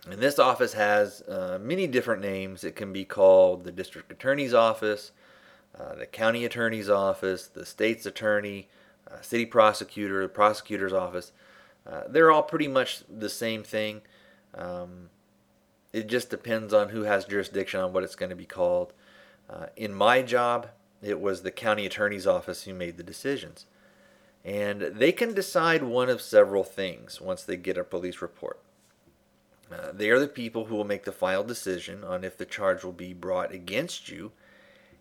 And 0.09 0.19
this 0.19 0.39
office 0.39 0.73
has 0.73 1.21
uh, 1.23 1.59
many 1.61 1.87
different 1.87 2.21
names. 2.21 2.63
It 2.63 2.75
can 2.75 2.93
be 2.93 3.05
called 3.05 3.63
the 3.63 3.71
district 3.71 4.11
attorney's 4.11 4.53
office, 4.53 5.11
uh, 5.77 5.95
the 5.95 6.05
county 6.05 6.45
attorney's 6.45 6.89
office, 6.89 7.47
the 7.47 7.65
state's 7.65 8.05
attorney, 8.05 8.69
uh, 9.09 9.21
city 9.21 9.45
prosecutor, 9.45 10.21
the 10.21 10.29
prosecutor's 10.29 10.93
office. 10.93 11.31
Uh, 11.85 12.03
they're 12.07 12.31
all 12.31 12.43
pretty 12.43 12.67
much 12.67 13.03
the 13.09 13.29
same 13.29 13.63
thing. 13.63 14.01
Um, 14.55 15.09
it 15.91 16.07
just 16.07 16.29
depends 16.29 16.73
on 16.73 16.89
who 16.89 17.03
has 17.03 17.25
jurisdiction 17.25 17.79
on 17.79 17.93
what 17.93 18.03
it's 18.03 18.15
going 18.15 18.29
to 18.29 18.35
be 18.35 18.45
called. 18.45 18.93
Uh, 19.49 19.67
in 19.75 19.93
my 19.93 20.21
job, 20.21 20.67
it 21.01 21.19
was 21.19 21.41
the 21.41 21.51
county 21.51 21.85
attorney's 21.85 22.27
office 22.27 22.63
who 22.63 22.73
made 22.73 22.97
the 22.97 23.03
decisions. 23.03 23.65
And 24.45 24.81
they 24.81 25.11
can 25.11 25.33
decide 25.33 25.83
one 25.83 26.09
of 26.09 26.21
several 26.21 26.63
things 26.63 27.19
once 27.19 27.43
they 27.43 27.57
get 27.57 27.77
a 27.77 27.83
police 27.83 28.21
report. 28.21 28.59
Uh, 29.71 29.91
they 29.93 30.09
are 30.09 30.19
the 30.19 30.27
people 30.27 30.65
who 30.65 30.75
will 30.75 30.85
make 30.85 31.03
the 31.03 31.11
final 31.11 31.43
decision 31.43 32.03
on 32.03 32.23
if 32.23 32.37
the 32.37 32.45
charge 32.45 32.83
will 32.83 32.91
be 32.91 33.13
brought 33.13 33.53
against 33.53 34.09
you 34.09 34.31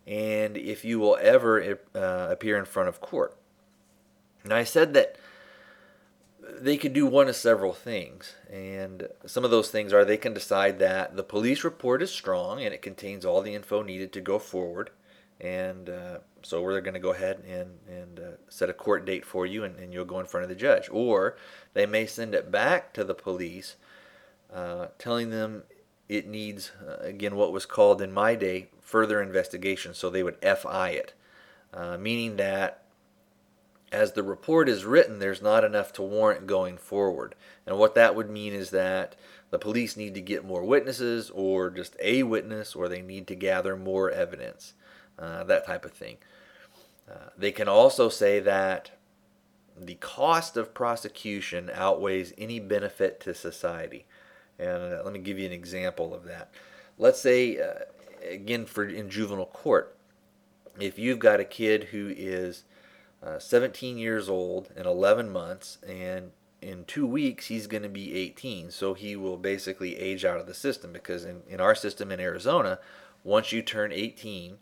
and 0.07 0.57
if 0.57 0.85
you 0.85 0.99
will 0.99 1.18
ever 1.21 1.78
uh, 1.95 2.28
appear 2.30 2.59
in 2.59 2.64
front 2.64 2.88
of 2.88 3.00
court. 3.00 3.37
Now, 4.45 4.57
I 4.57 4.64
said 4.64 4.95
that 4.95 5.16
they 6.40 6.78
could 6.78 6.95
do 6.95 7.07
one 7.07 7.28
of 7.28 7.37
several 7.37 7.75
things, 7.75 8.35
and 8.50 9.09
some 9.26 9.45
of 9.45 9.50
those 9.50 9.71
things 9.71 9.92
are 9.92 10.04
they 10.04 10.16
can 10.16 10.33
decide 10.33 10.78
that 10.78 11.14
the 11.14 11.23
police 11.23 11.62
report 11.62 12.02
is 12.02 12.11
strong 12.11 12.62
and 12.62 12.73
it 12.73 12.80
contains 12.80 13.26
all 13.26 13.42
the 13.42 13.54
info 13.54 13.83
needed 13.83 14.12
to 14.14 14.21
go 14.23 14.38
forward, 14.38 14.90
and 15.40 15.88
uh, 15.88 16.18
so 16.42 16.62
we're 16.62 16.80
going 16.80 16.95
to 16.95 17.00
go 17.00 17.12
ahead 17.12 17.42
and, 17.49 17.78
and 17.88 18.18
uh, 18.18 18.37
set 18.49 18.71
a 18.71 18.73
court 18.73 19.04
date 19.04 19.25
for 19.25 19.47
you, 19.47 19.64
and, 19.64 19.76
and, 19.78 19.92
you'll 19.92 20.04
go 20.04 20.21
in 20.21 20.26
front 20.26 20.42
of 20.42 20.49
the 20.49 20.57
judge. 20.57 20.88
Or 20.90 21.37
they 21.75 21.87
may 21.87 22.07
send 22.07 22.35
it 22.35 22.50
back 22.50 22.92
to 22.95 23.04
the 23.04 23.14
police, 23.14 23.76
uh, 24.52 24.88
telling 24.99 25.30
them 25.30 25.62
it 26.09 26.26
needs, 26.26 26.73
uh, 26.87 26.97
again, 27.00 27.37
what 27.37 27.52
was 27.52 27.66
called 27.66 28.02
in 28.02 28.12
my 28.12 28.35
day 28.35 28.68
further 28.80 29.23
investigation. 29.23 29.95
So 29.95 30.11
they 30.11 30.23
would 30.23 30.38
FI 30.42 30.90
it, 30.90 31.14
uh, 31.73 31.99
meaning 31.99 32.37
that 32.37 32.83
as 33.92 34.12
the 34.12 34.23
report 34.23 34.68
is 34.68 34.85
written, 34.85 35.18
there's 35.18 35.42
not 35.42 35.64
enough 35.64 35.92
to 35.95 36.02
warrant 36.02 36.47
going 36.47 36.76
forward. 36.76 37.35
And 37.66 37.78
what 37.78 37.95
that 37.95 38.14
would 38.14 38.30
mean 38.30 38.52
is 38.52 38.71
that 38.71 39.16
the 39.50 39.59
police 39.59 39.97
need 39.97 40.14
to 40.14 40.21
get 40.21 40.45
more 40.45 40.64
witnesses, 40.64 41.30
or 41.30 41.71
just 41.71 41.97
a 42.02 42.23
witness, 42.23 42.75
or 42.75 42.88
they 42.88 43.00
need 43.00 43.26
to 43.28 43.35
gather 43.35 43.76
more 43.76 44.11
evidence, 44.11 44.75
uh, 45.18 45.44
that 45.44 45.66
type 45.66 45.84
of 45.84 45.92
thing. 45.92 46.16
Uh, 47.10 47.30
they 47.37 47.52
can 47.52 47.68
also 47.68 48.08
say 48.08 48.40
that 48.40 48.90
the 49.76 49.94
cost 49.94 50.56
of 50.56 50.75
prosecution 50.75 51.70
outweighs 51.72 52.32
any 52.37 52.58
benefit 52.58 53.20
to 53.20 53.34
society. 53.34 54.06
And 54.58 54.94
uh, 54.94 55.02
let 55.04 55.12
me 55.12 55.20
give 55.20 55.38
you 55.38 55.46
an 55.46 55.52
example 55.52 56.12
of 56.12 56.25
that. 56.25 56.50
Let's 56.98 57.20
say, 57.20 57.60
uh, 57.60 57.84
again, 58.28 58.66
for 58.66 58.84
in 58.84 59.08
juvenile 59.08 59.46
court, 59.46 59.96
if 60.80 60.98
you've 60.98 61.18
got 61.18 61.40
a 61.40 61.44
kid 61.44 61.84
who 61.84 62.12
is 62.16 62.64
uh, 63.22 63.38
17 63.38 63.98
years 63.98 64.28
old 64.28 64.70
and 64.76 64.87
11 64.87 65.30
months, 65.30 65.78
and 65.87 66.32
in 66.60 66.84
two 66.84 67.06
weeks 67.06 67.46
he's 67.46 67.66
going 67.66 67.82
to 67.82 67.88
be 67.88 68.14
18. 68.16 68.70
So 68.70 68.94
he 68.94 69.16
will 69.16 69.37
basically 69.37 69.96
age 69.96 70.25
out 70.25 70.40
of 70.40 70.46
the 70.46 70.54
system 70.54 70.92
because 70.92 71.25
in, 71.25 71.42
in 71.48 71.60
our 71.60 71.75
system 71.75 72.10
in 72.10 72.20
Arizona, 72.20 72.78
once 73.25 73.52
you 73.52 73.62
turn 73.62 73.92
18, 73.92 74.58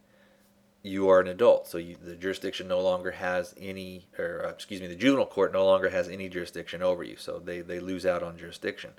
you 0.82 1.08
are 1.08 1.20
an 1.20 1.28
adult. 1.28 1.66
So 1.66 1.78
you, 1.78 1.96
the 2.02 2.14
jurisdiction 2.14 2.68
no 2.68 2.80
longer 2.80 3.12
has 3.12 3.54
any, 3.58 4.06
or 4.18 4.44
uh, 4.46 4.50
excuse 4.50 4.80
me, 4.80 4.86
the 4.86 4.94
juvenile 4.94 5.26
court 5.26 5.52
no 5.52 5.64
longer 5.64 5.90
has 5.90 6.08
any 6.08 6.28
jurisdiction 6.28 6.82
over 6.82 7.02
you. 7.02 7.16
So 7.16 7.38
they, 7.38 7.60
they 7.60 7.80
lose 7.80 8.06
out 8.06 8.22
on 8.22 8.38
jurisdiction. 8.38 8.92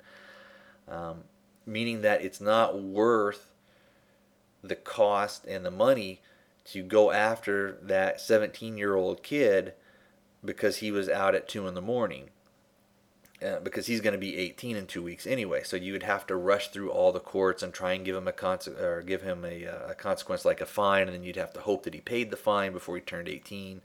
Um, 0.88 1.24
meaning 1.66 2.02
that 2.02 2.22
it's 2.22 2.40
not 2.40 2.80
worth 2.80 3.50
the 4.62 4.76
cost 4.76 5.44
and 5.46 5.64
the 5.64 5.70
money 5.70 6.20
to 6.64 6.82
go 6.82 7.10
after 7.10 7.78
that 7.82 8.20
17 8.20 8.76
year 8.76 8.94
old 8.94 9.22
kid 9.22 9.74
because 10.44 10.78
he 10.78 10.90
was 10.90 11.08
out 11.08 11.34
at 11.34 11.48
2 11.48 11.66
in 11.66 11.74
the 11.74 11.82
morning. 11.82 12.30
Uh, 13.40 13.60
because 13.60 13.86
he's 13.86 14.00
going 14.00 14.14
to 14.14 14.18
be 14.18 14.36
18 14.36 14.74
in 14.74 14.84
two 14.84 15.00
weeks 15.00 15.24
anyway, 15.24 15.62
so 15.62 15.76
you 15.76 15.92
would 15.92 16.02
have 16.02 16.26
to 16.26 16.34
rush 16.34 16.68
through 16.68 16.90
all 16.90 17.12
the 17.12 17.20
courts 17.20 17.62
and 17.62 17.72
try 17.72 17.92
and 17.92 18.04
give 18.04 18.16
him 18.16 18.26
a 18.26 18.32
con- 18.32 18.58
or 18.80 19.00
give 19.00 19.22
him 19.22 19.44
a, 19.44 19.64
uh, 19.64 19.90
a, 19.90 19.94
consequence 19.94 20.44
like 20.44 20.60
a 20.60 20.66
fine, 20.66 21.02
and 21.02 21.14
then 21.14 21.22
you'd 21.22 21.36
have 21.36 21.52
to 21.52 21.60
hope 21.60 21.84
that 21.84 21.94
he 21.94 22.00
paid 22.00 22.32
the 22.32 22.36
fine 22.36 22.72
before 22.72 22.96
he 22.96 23.00
turned 23.00 23.28
18. 23.28 23.80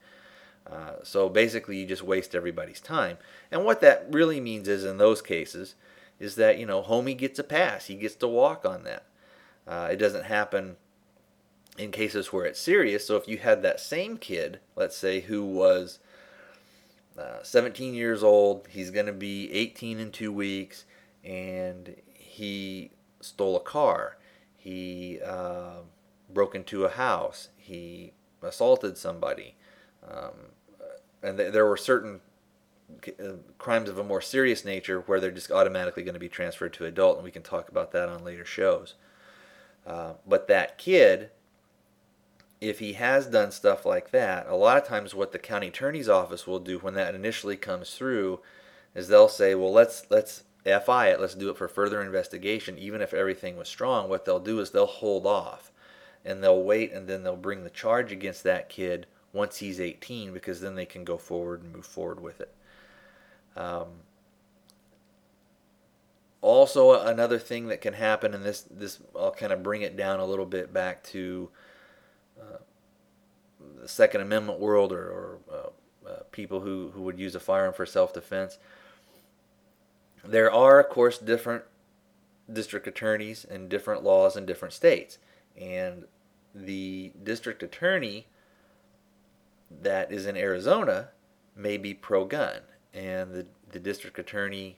Uh, 0.65 0.93
so 1.03 1.29
basically, 1.29 1.77
you 1.77 1.86
just 1.86 2.01
waste 2.01 2.33
everybody's 2.33 2.79
time. 2.79 3.19
And 3.51 3.63
what 3.63 3.79
that 3.81 4.07
really 4.10 4.39
means 4.39 4.67
is, 4.67 4.83
in 4.83 4.98
those 4.98 5.22
cases, 5.22 5.75
is 6.19 6.33
that 6.36 6.57
you 6.57 6.65
know 6.65 6.81
homie 6.81 7.15
gets 7.15 7.38
a 7.38 7.43
pass, 7.43 7.86
he 7.86 7.95
gets 7.95 8.15
to 8.15 8.27
walk 8.27 8.65
on 8.65 8.83
that. 8.86 9.03
Uh, 9.67 9.89
it 9.91 9.98
doesn't 9.98 10.25
happen 10.25 10.77
in 11.77 11.91
cases 11.91 12.33
where 12.33 12.45
it's 12.45 12.60
serious. 12.60 13.05
So 13.05 13.17
if 13.17 13.27
you 13.27 13.38
had 13.38 13.62
that 13.62 13.79
same 13.79 14.17
kid, 14.17 14.60
let's 14.75 14.98
say, 14.98 15.22
who 15.22 15.45
was 15.45 16.00
uh, 17.17 17.43
17 17.43 17.93
years 17.93 18.24
old, 18.24 18.67
he's 18.70 18.89
going 18.91 19.05
to 19.05 19.13
be 19.13 19.51
18 19.51 20.00
in 20.00 20.12
two 20.12 20.32
weeks, 20.32 20.86
and 21.24 21.96
he 22.13 22.91
stole 23.22 23.55
a 23.55 23.60
car, 23.60 24.17
he 24.55 25.20
uh, 25.25 25.82
broke 26.29 26.55
into 26.55 26.86
a 26.86 26.89
house, 26.89 27.50
he 27.58 28.13
assaulted 28.41 28.98
somebody, 28.98 29.55
um, 30.08 30.51
and 31.22 31.38
th- 31.38 31.53
there 31.53 31.65
were 31.65 31.77
certain 31.77 32.20
uh, 33.08 33.34
crimes 33.58 33.89
of 33.89 33.98
a 33.98 34.03
more 34.03 34.22
serious 34.22 34.65
nature 34.65 35.01
where 35.01 35.20
they're 35.20 35.32
just 35.32 35.51
automatically 35.51 36.03
going 36.03 36.13
to 36.13 36.20
be 36.20 36.29
transferred 36.29 36.74
to 36.74 36.86
adult, 36.86 37.17
and 37.17 37.24
we 37.24 37.32
can 37.32 37.43
talk 37.43 37.70
about 37.70 37.91
that 37.91 38.10
on 38.10 38.24
later 38.24 38.46
shows. 38.46 38.96
Uh, 39.86 40.13
but 40.27 40.48
that 40.48 40.77
kid 40.77 41.29
if 42.63 42.79
he 42.79 42.93
has 42.93 43.27
done 43.27 43.51
stuff 43.51 43.86
like 43.86 44.12
that, 44.12 44.48
a 44.48 44.55
lot 44.55 44.77
of 44.77 44.88
times 44.88 45.13
what 45.13 45.34
the 45.34 45.39
county 45.39 45.67
attorney's 45.67 46.08
office 46.08 46.48
will 46.48 46.60
do 46.60 46.79
when 46.79 46.93
that 46.93 47.13
initially 47.13 47.58
comes 47.58 47.93
through 47.93 48.39
is 48.96 49.08
they'll 49.08 49.27
say, 49.27 49.53
well, 49.53 49.72
let's 49.72 50.05
let's 50.10 50.43
FI 50.63 51.10
it, 51.10 51.20
let's 51.20 51.36
do 51.36 51.50
it 51.50 51.58
for 51.58 51.67
further 51.67 52.01
investigation, 52.01 52.77
even 52.77 53.01
if 53.01 53.13
everything 53.13 53.58
was 53.58 53.67
strong. 53.67 54.08
What 54.08 54.24
they'll 54.24 54.39
do 54.39 54.60
is 54.60 54.72
they'll 54.72 54.86
hold 54.86 55.27
off 55.27 55.72
and 56.24 56.41
they'll 56.41 56.63
wait 56.63 56.93
and 56.93 57.08
then 57.08 57.24
they'll 57.24 57.36
bring 57.36 57.63
the 57.63 57.70
charge 57.70 58.12
against 58.13 58.43
that 58.43 58.70
kid 58.70 59.08
once 59.34 59.58
he's 59.58 59.82
18 59.82 60.32
because 60.32 60.62
then 60.62 60.75
they 60.75 60.86
can 60.86 61.03
go 61.03 61.17
forward 61.17 61.63
and 61.63 61.74
move 61.74 61.86
forward 61.86 62.22
with 62.22 62.39
it. 62.39 62.53
Um, 63.58 63.88
also, 66.39 67.01
another 67.01 67.39
thing 67.39 67.67
that 67.67 67.82
can 67.82 67.93
happen, 67.93 68.34
and 68.34 68.43
this 68.46 68.62
this 68.70 69.01
I'll 69.15 69.32
kind 69.32 69.51
of 69.51 69.63
bring 69.63 69.82
it 69.82 69.98
down 69.98 70.20
a 70.20 70.25
little 70.25 70.46
bit 70.46 70.74
back 70.74 71.03
to 71.05 71.50
the 73.84 73.90
Second 73.90 74.22
Amendment 74.22 74.60
world 74.60 74.92
or, 74.92 74.98
or 74.98 75.38
uh, 75.52 76.10
uh, 76.10 76.20
people 76.32 76.62
who, 76.62 76.92
who 76.94 77.02
would 77.04 77.20
use 77.20 77.36
a 77.36 77.40
firearm 77.40 77.74
for 77.74 77.86
self 77.86 78.13
defense. 78.13 78.58
There 80.25 80.52
are, 80.52 80.80
of 80.80 80.90
course, 80.90 81.18
different 81.18 81.63
district 82.52 82.88
attorneys 82.88 83.46
and 83.46 83.70
different 83.70 84.04
laws 84.04 84.36
in 84.36 84.46
different 84.46 84.74
states. 84.74 85.18
And 85.60 86.06
the 86.56 87.12
district 87.24 87.62
attorney 87.62 88.28
that 89.82 90.12
is 90.12 90.25
in 90.25 90.38
Arizona 90.38 91.10
may 91.56 91.78
be 91.78 91.94
pro 91.94 92.25
gun. 92.25 92.62
And 92.94 93.34
the, 93.34 93.46
the 93.72 93.80
district 93.80 94.18
attorney 94.18 94.78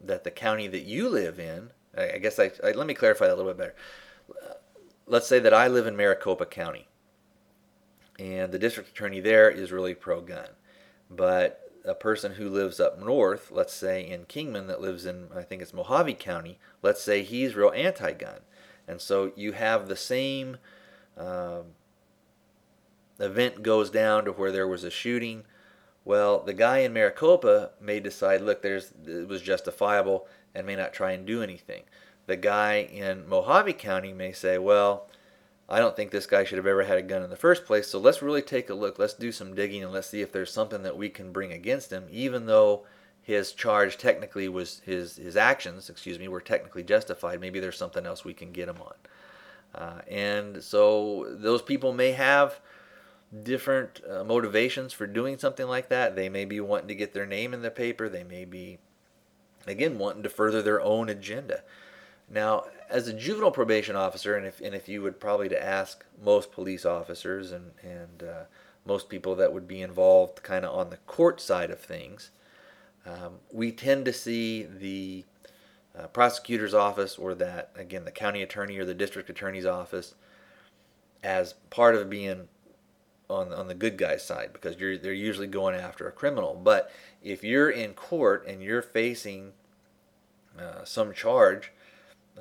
that 0.00 0.22
the 0.22 0.30
county 0.30 0.68
that 0.68 0.84
you 0.84 1.08
live 1.08 1.40
in, 1.40 1.70
I, 1.96 2.12
I 2.12 2.18
guess 2.18 2.38
I, 2.38 2.52
I, 2.62 2.70
let 2.70 2.86
me 2.86 2.94
clarify 2.94 3.26
that 3.26 3.34
a 3.34 3.36
little 3.36 3.52
bit 3.52 3.58
better 3.58 3.74
let's 5.08 5.26
say 5.26 5.38
that 5.40 5.54
I 5.54 5.68
live 5.68 5.86
in 5.86 5.96
Maricopa 5.96 6.46
County, 6.46 6.86
and 8.18 8.52
the 8.52 8.58
district 8.58 8.90
attorney 8.90 9.20
there 9.20 9.50
is 9.50 9.72
really 9.72 9.94
pro 9.94 10.20
gun. 10.20 10.48
But 11.10 11.70
a 11.84 11.94
person 11.94 12.32
who 12.32 12.48
lives 12.48 12.80
up 12.80 12.98
north, 12.98 13.50
let's 13.50 13.72
say 13.72 14.08
in 14.08 14.24
Kingman, 14.24 14.66
that 14.66 14.80
lives 14.80 15.06
in, 15.06 15.28
I 15.34 15.42
think 15.42 15.62
it's 15.62 15.72
Mohave 15.72 16.18
County, 16.18 16.58
let's 16.82 17.02
say 17.02 17.22
he's 17.22 17.54
real 17.54 17.72
anti 17.74 18.12
gun. 18.12 18.40
And 18.86 19.00
so 19.00 19.32
you 19.36 19.52
have 19.52 19.88
the 19.88 19.96
same 19.96 20.56
uh, 21.16 21.60
event 23.18 23.62
goes 23.62 23.90
down 23.90 24.24
to 24.24 24.32
where 24.32 24.52
there 24.52 24.68
was 24.68 24.84
a 24.84 24.90
shooting. 24.90 25.44
Well, 26.04 26.40
the 26.40 26.54
guy 26.54 26.78
in 26.78 26.92
Maricopa 26.92 27.72
may 27.80 28.00
decide, 28.00 28.40
look, 28.40 28.62
there's 28.62 28.92
it 29.06 29.28
was 29.28 29.42
justifiable 29.42 30.26
and 30.54 30.66
may 30.66 30.76
not 30.76 30.92
try 30.92 31.12
and 31.12 31.26
do 31.26 31.42
anything. 31.42 31.82
The 32.26 32.36
guy 32.36 32.76
in 32.76 33.24
Mohave 33.24 33.76
County 33.78 34.12
may 34.12 34.32
say, 34.32 34.58
well, 34.58 35.07
I 35.68 35.80
don't 35.80 35.94
think 35.94 36.10
this 36.10 36.26
guy 36.26 36.44
should 36.44 36.56
have 36.56 36.66
ever 36.66 36.84
had 36.84 36.96
a 36.96 37.02
gun 37.02 37.22
in 37.22 37.30
the 37.30 37.36
first 37.36 37.66
place. 37.66 37.88
So 37.88 37.98
let's 37.98 38.22
really 38.22 38.40
take 38.40 38.70
a 38.70 38.74
look. 38.74 38.98
Let's 38.98 39.14
do 39.14 39.30
some 39.30 39.54
digging 39.54 39.82
and 39.82 39.92
let's 39.92 40.08
see 40.08 40.22
if 40.22 40.32
there's 40.32 40.52
something 40.52 40.82
that 40.82 40.96
we 40.96 41.10
can 41.10 41.30
bring 41.30 41.52
against 41.52 41.92
him, 41.92 42.06
even 42.10 42.46
though 42.46 42.86
his 43.20 43.52
charge 43.52 43.98
technically 43.98 44.48
was 44.48 44.80
his 44.86 45.16
his 45.16 45.36
actions, 45.36 45.90
excuse 45.90 46.18
me, 46.18 46.28
were 46.28 46.40
technically 46.40 46.82
justified. 46.82 47.40
Maybe 47.40 47.60
there's 47.60 47.76
something 47.76 48.06
else 48.06 48.24
we 48.24 48.32
can 48.32 48.52
get 48.52 48.68
him 48.70 48.78
on. 48.80 48.94
Uh, 49.74 50.00
and 50.08 50.64
so 50.64 51.26
those 51.28 51.60
people 51.60 51.92
may 51.92 52.12
have 52.12 52.60
different 53.42 54.00
uh, 54.10 54.24
motivations 54.24 54.94
for 54.94 55.06
doing 55.06 55.36
something 55.36 55.66
like 55.66 55.90
that. 55.90 56.16
They 56.16 56.30
may 56.30 56.46
be 56.46 56.60
wanting 56.60 56.88
to 56.88 56.94
get 56.94 57.12
their 57.12 57.26
name 57.26 57.52
in 57.52 57.60
the 57.60 57.70
paper. 57.70 58.08
They 58.08 58.24
may 58.24 58.46
be, 58.46 58.78
again, 59.66 59.98
wanting 59.98 60.22
to 60.22 60.30
further 60.30 60.62
their 60.62 60.80
own 60.80 61.10
agenda. 61.10 61.62
Now, 62.30 62.64
as 62.90 63.08
a 63.08 63.12
juvenile 63.12 63.50
probation 63.50 63.96
officer, 63.96 64.36
and 64.36 64.46
if 64.46 64.60
and 64.60 64.74
if 64.74 64.88
you 64.88 65.02
would 65.02 65.20
probably 65.20 65.48
to 65.48 65.62
ask 65.62 66.04
most 66.22 66.52
police 66.52 66.84
officers 66.84 67.52
and 67.52 67.72
and 67.82 68.22
uh, 68.22 68.42
most 68.84 69.08
people 69.08 69.34
that 69.36 69.52
would 69.52 69.66
be 69.66 69.82
involved, 69.82 70.42
kind 70.42 70.64
of 70.64 70.74
on 70.74 70.90
the 70.90 70.96
court 70.98 71.40
side 71.40 71.70
of 71.70 71.80
things, 71.80 72.30
um, 73.06 73.34
we 73.52 73.72
tend 73.72 74.04
to 74.04 74.12
see 74.12 74.64
the 74.64 75.24
uh, 75.98 76.06
prosecutor's 76.08 76.74
office 76.74 77.16
or 77.16 77.34
that 77.34 77.70
again 77.76 78.04
the 78.04 78.10
county 78.10 78.42
attorney 78.42 78.78
or 78.78 78.84
the 78.84 78.94
district 78.94 79.30
attorney's 79.30 79.66
office 79.66 80.14
as 81.22 81.54
part 81.70 81.94
of 81.94 82.10
being 82.10 82.48
on 83.28 83.52
on 83.52 83.68
the 83.68 83.74
good 83.74 83.96
guy's 83.96 84.24
side 84.24 84.52
because 84.52 84.76
you're 84.78 84.98
they're 84.98 85.12
usually 85.12 85.46
going 85.46 85.74
after 85.74 86.06
a 86.06 86.12
criminal. 86.12 86.54
But 86.62 86.90
if 87.22 87.42
you're 87.42 87.70
in 87.70 87.94
court 87.94 88.46
and 88.46 88.62
you're 88.62 88.82
facing 88.82 89.52
uh, 90.58 90.84
some 90.84 91.12
charge 91.12 91.72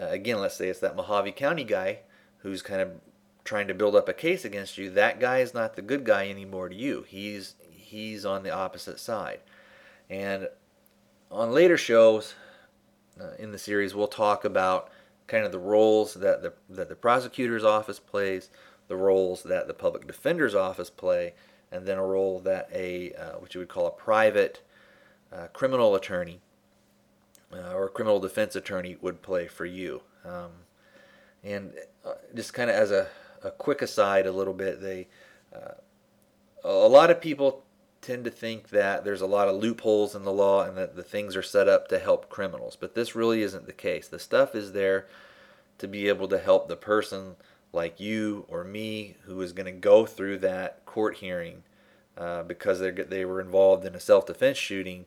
uh, 0.01 0.07
again, 0.07 0.39
let's 0.39 0.55
say 0.55 0.69
it's 0.69 0.79
that 0.79 0.95
Mohave 0.95 1.35
County 1.35 1.63
guy 1.63 1.99
who's 2.39 2.61
kind 2.61 2.81
of 2.81 2.91
trying 3.43 3.67
to 3.67 3.73
build 3.73 3.95
up 3.95 4.09
a 4.09 4.13
case 4.13 4.45
against 4.45 4.77
you. 4.77 4.89
That 4.89 5.19
guy 5.19 5.39
is 5.39 5.53
not 5.53 5.75
the 5.75 5.81
good 5.81 6.03
guy 6.03 6.29
anymore 6.29 6.69
to 6.69 6.75
you. 6.75 7.05
He's 7.07 7.55
he's 7.71 8.25
on 8.25 8.43
the 8.43 8.51
opposite 8.51 8.99
side. 8.99 9.39
And 10.09 10.49
on 11.31 11.51
later 11.51 11.77
shows 11.77 12.35
uh, 13.19 13.31
in 13.39 13.51
the 13.51 13.57
series, 13.57 13.95
we'll 13.95 14.07
talk 14.07 14.45
about 14.45 14.89
kind 15.27 15.45
of 15.45 15.51
the 15.51 15.59
roles 15.59 16.13
that 16.15 16.41
the 16.41 16.53
that 16.69 16.89
the 16.89 16.95
prosecutor's 16.95 17.63
office 17.63 17.99
plays, 17.99 18.49
the 18.87 18.95
roles 18.95 19.43
that 19.43 19.67
the 19.67 19.73
public 19.73 20.07
defender's 20.07 20.55
office 20.55 20.89
play, 20.89 21.33
and 21.71 21.85
then 21.85 21.97
a 21.97 22.05
role 22.05 22.39
that 22.41 22.69
a 22.73 23.13
uh, 23.13 23.39
what 23.39 23.53
you 23.53 23.59
would 23.59 23.69
call 23.69 23.87
a 23.87 23.91
private 23.91 24.61
uh, 25.31 25.47
criminal 25.47 25.95
attorney 25.95 26.41
uh, 27.53 27.73
or 27.73 27.85
a 27.85 27.89
criminal 27.89 28.19
defense 28.19 28.55
attorney 28.55 28.97
would 29.01 29.21
play 29.21 29.47
for 29.47 29.65
you. 29.65 30.01
Um, 30.25 30.51
and 31.43 31.73
uh, 32.05 32.13
just 32.35 32.53
kind 32.53 32.69
of 32.69 32.75
as 32.75 32.91
a, 32.91 33.07
a 33.43 33.51
quick 33.51 33.81
aside, 33.81 34.25
a 34.25 34.31
little 34.31 34.53
bit, 34.53 34.81
they 34.81 35.07
uh, 35.53 35.73
a 36.63 36.87
lot 36.87 37.09
of 37.09 37.21
people 37.21 37.63
tend 38.01 38.25
to 38.25 38.31
think 38.31 38.69
that 38.69 39.03
there's 39.03 39.21
a 39.21 39.27
lot 39.27 39.47
of 39.47 39.55
loopholes 39.55 40.15
in 40.15 40.23
the 40.23 40.31
law 40.31 40.63
and 40.63 40.77
that 40.77 40.95
the 40.95 41.03
things 41.03 41.35
are 41.35 41.43
set 41.43 41.67
up 41.67 41.87
to 41.87 41.99
help 41.99 42.29
criminals, 42.29 42.75
but 42.75 42.95
this 42.95 43.15
really 43.15 43.41
isn't 43.41 43.65
the 43.65 43.73
case. 43.73 44.07
The 44.07 44.19
stuff 44.19 44.55
is 44.55 44.73
there 44.73 45.07
to 45.77 45.87
be 45.87 46.07
able 46.07 46.27
to 46.27 46.37
help 46.37 46.67
the 46.67 46.75
person 46.75 47.35
like 47.73 47.99
you 47.99 48.45
or 48.47 48.63
me 48.63 49.15
who 49.23 49.41
is 49.41 49.53
going 49.53 49.65
to 49.65 49.71
go 49.71 50.05
through 50.05 50.37
that 50.39 50.85
court 50.85 51.17
hearing 51.17 51.63
uh, 52.17 52.43
because 52.43 52.79
they 52.79 52.91
they 52.91 53.25
were 53.25 53.41
involved 53.41 53.85
in 53.85 53.95
a 53.95 53.99
self-defense 53.99 54.57
shooting 54.57 55.05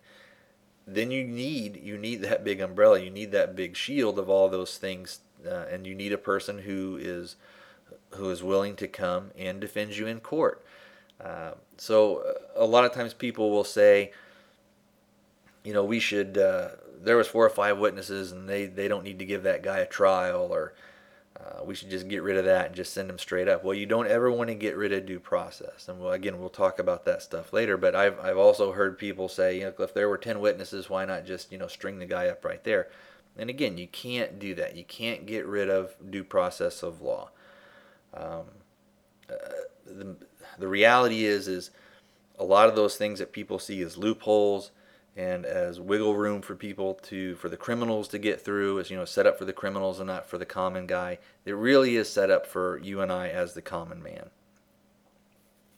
then 0.95 1.11
you 1.11 1.25
need 1.25 1.81
you 1.83 1.97
need 1.97 2.23
that 2.23 2.45
big 2.45 2.61
umbrella. 2.61 2.99
You 2.99 3.11
need 3.11 3.33
that 3.33 3.55
big 3.55 3.77
shield 3.77 4.19
of 4.19 4.29
all 4.29 4.49
those 4.49 4.77
things 4.77 5.21
uh, 5.47 5.67
and 5.71 5.87
you 5.87 5.95
need 5.95 6.13
a 6.13 6.19
person 6.19 6.59
who 6.59 6.99
is 7.01 7.37
who 8.11 8.31
is 8.31 8.43
willing 8.43 8.77
to 8.77 8.89
come 8.89 9.31
and 9.39 9.61
defend 9.61 9.97
you 9.97 10.07
in 10.07 10.21
court. 10.21 10.65
Uh, 11.21 11.53
so 11.77 12.19
uh, 12.19 12.33
a 12.57 12.65
lot 12.65 12.85
of 12.85 12.93
times 12.93 13.15
people 13.15 13.51
will 13.51 13.65
say 13.65 14.13
you 15.63 15.73
know 15.73 15.85
we 15.85 16.01
should 16.01 16.37
uh, 16.37 16.71
there 17.01 17.17
was 17.17 17.29
four 17.29 17.45
or 17.45 17.51
five 17.51 17.79
witnesses 17.79 18.33
and 18.33 18.49
they 18.49 18.67
they 18.67 18.89
don't 18.89 19.05
need 19.05 19.19
to 19.19 19.25
give 19.25 19.43
that 19.43 19.63
guy 19.63 19.79
a 19.79 19.87
trial 19.87 20.49
or 20.51 20.75
uh, 21.41 21.65
we 21.65 21.75
should 21.75 21.91
just 21.91 22.09
get 22.09 22.23
rid 22.23 22.37
of 22.37 22.45
that 22.45 22.67
and 22.67 22.75
just 22.75 22.93
send 22.93 23.09
them 23.09 23.19
straight 23.19 23.49
up. 23.49 23.65
Well, 23.65 23.75
you 23.75 23.87
don't 23.87 24.09
ever 24.09 24.31
want 24.31 24.49
to 24.49 24.55
get 24.55 24.77
rid 24.77 24.93
of 24.93 25.07
due 25.07 25.21
process, 25.21 25.89
and 25.89 25.99
well, 25.99 26.13
again, 26.13 26.39
we'll 26.39 26.51
talk 26.51 26.79
about 26.79 27.05
that 27.07 27.23
stuff 27.23 27.53
later. 27.53 27.77
But 27.77 27.95
I've 27.95 28.19
I've 28.21 28.37
also 28.37 28.73
heard 28.73 28.99
people 28.99 29.29
say, 29.29 29.59
you 29.59 29.65
know, 29.65 29.85
if 29.85 29.95
there 29.95 30.09
were 30.09 30.19
ten 30.19 30.41
witnesses, 30.41 30.91
why 30.91 31.05
not 31.05 31.25
just 31.25 31.51
you 31.51 31.59
know 31.59 31.67
string 31.69 31.99
the 31.99 32.07
guy 32.07 32.29
up 32.29 32.45
right 32.45 32.63
there? 32.65 32.89
And 33.39 33.49
again, 33.49 33.79
you 33.79 33.87
can't 33.87 34.39
do 34.39 34.55
that. 34.57 34.77
You 34.77 34.85
can't 34.85 35.25
get 35.25 35.47
rid 35.47 35.71
of 35.71 35.95
due 36.11 36.25
process 36.25 36.83
of 36.83 37.01
law. 37.01 37.31
Um, 38.13 38.43
uh, 39.31 39.35
the 39.87 40.17
the 40.59 40.69
reality 40.69 41.25
is 41.25 41.49
is 41.49 41.71
a 42.39 42.45
lot 42.45 42.69
of 42.69 42.77
those 42.77 42.97
things 42.97 43.19
that 43.19 43.33
people 43.33 43.59
see 43.59 43.81
as 43.83 43.97
loopholes 43.97 44.73
and 45.17 45.45
as 45.45 45.81
wiggle 45.81 46.17
room 46.17 46.41
for 46.41 46.55
people 46.55 46.95
to 46.95 47.35
for 47.37 47.49
the 47.49 47.57
criminals 47.57 48.09
to 48.09 48.19
get 48.19 48.41
through 48.41 48.79
as 48.79 48.91
you 48.91 48.97
know 48.97 49.05
set 49.05 49.27
up 49.27 49.39
for 49.39 49.45
the 49.45 49.53
criminals 49.53 49.99
and 49.99 50.07
not 50.07 50.27
for 50.27 50.39
the 50.39 50.47
common 50.47 50.87
guy 50.87 51.19
it 51.45 51.53
really 51.53 51.97
is 51.97 52.09
set 52.09 52.31
up 52.31 52.47
for 52.47 52.79
you 52.79 53.01
and 53.01 53.11
i 53.11 53.29
as 53.29 53.55
the 53.55 53.63
common 53.63 54.03
man. 54.03 54.31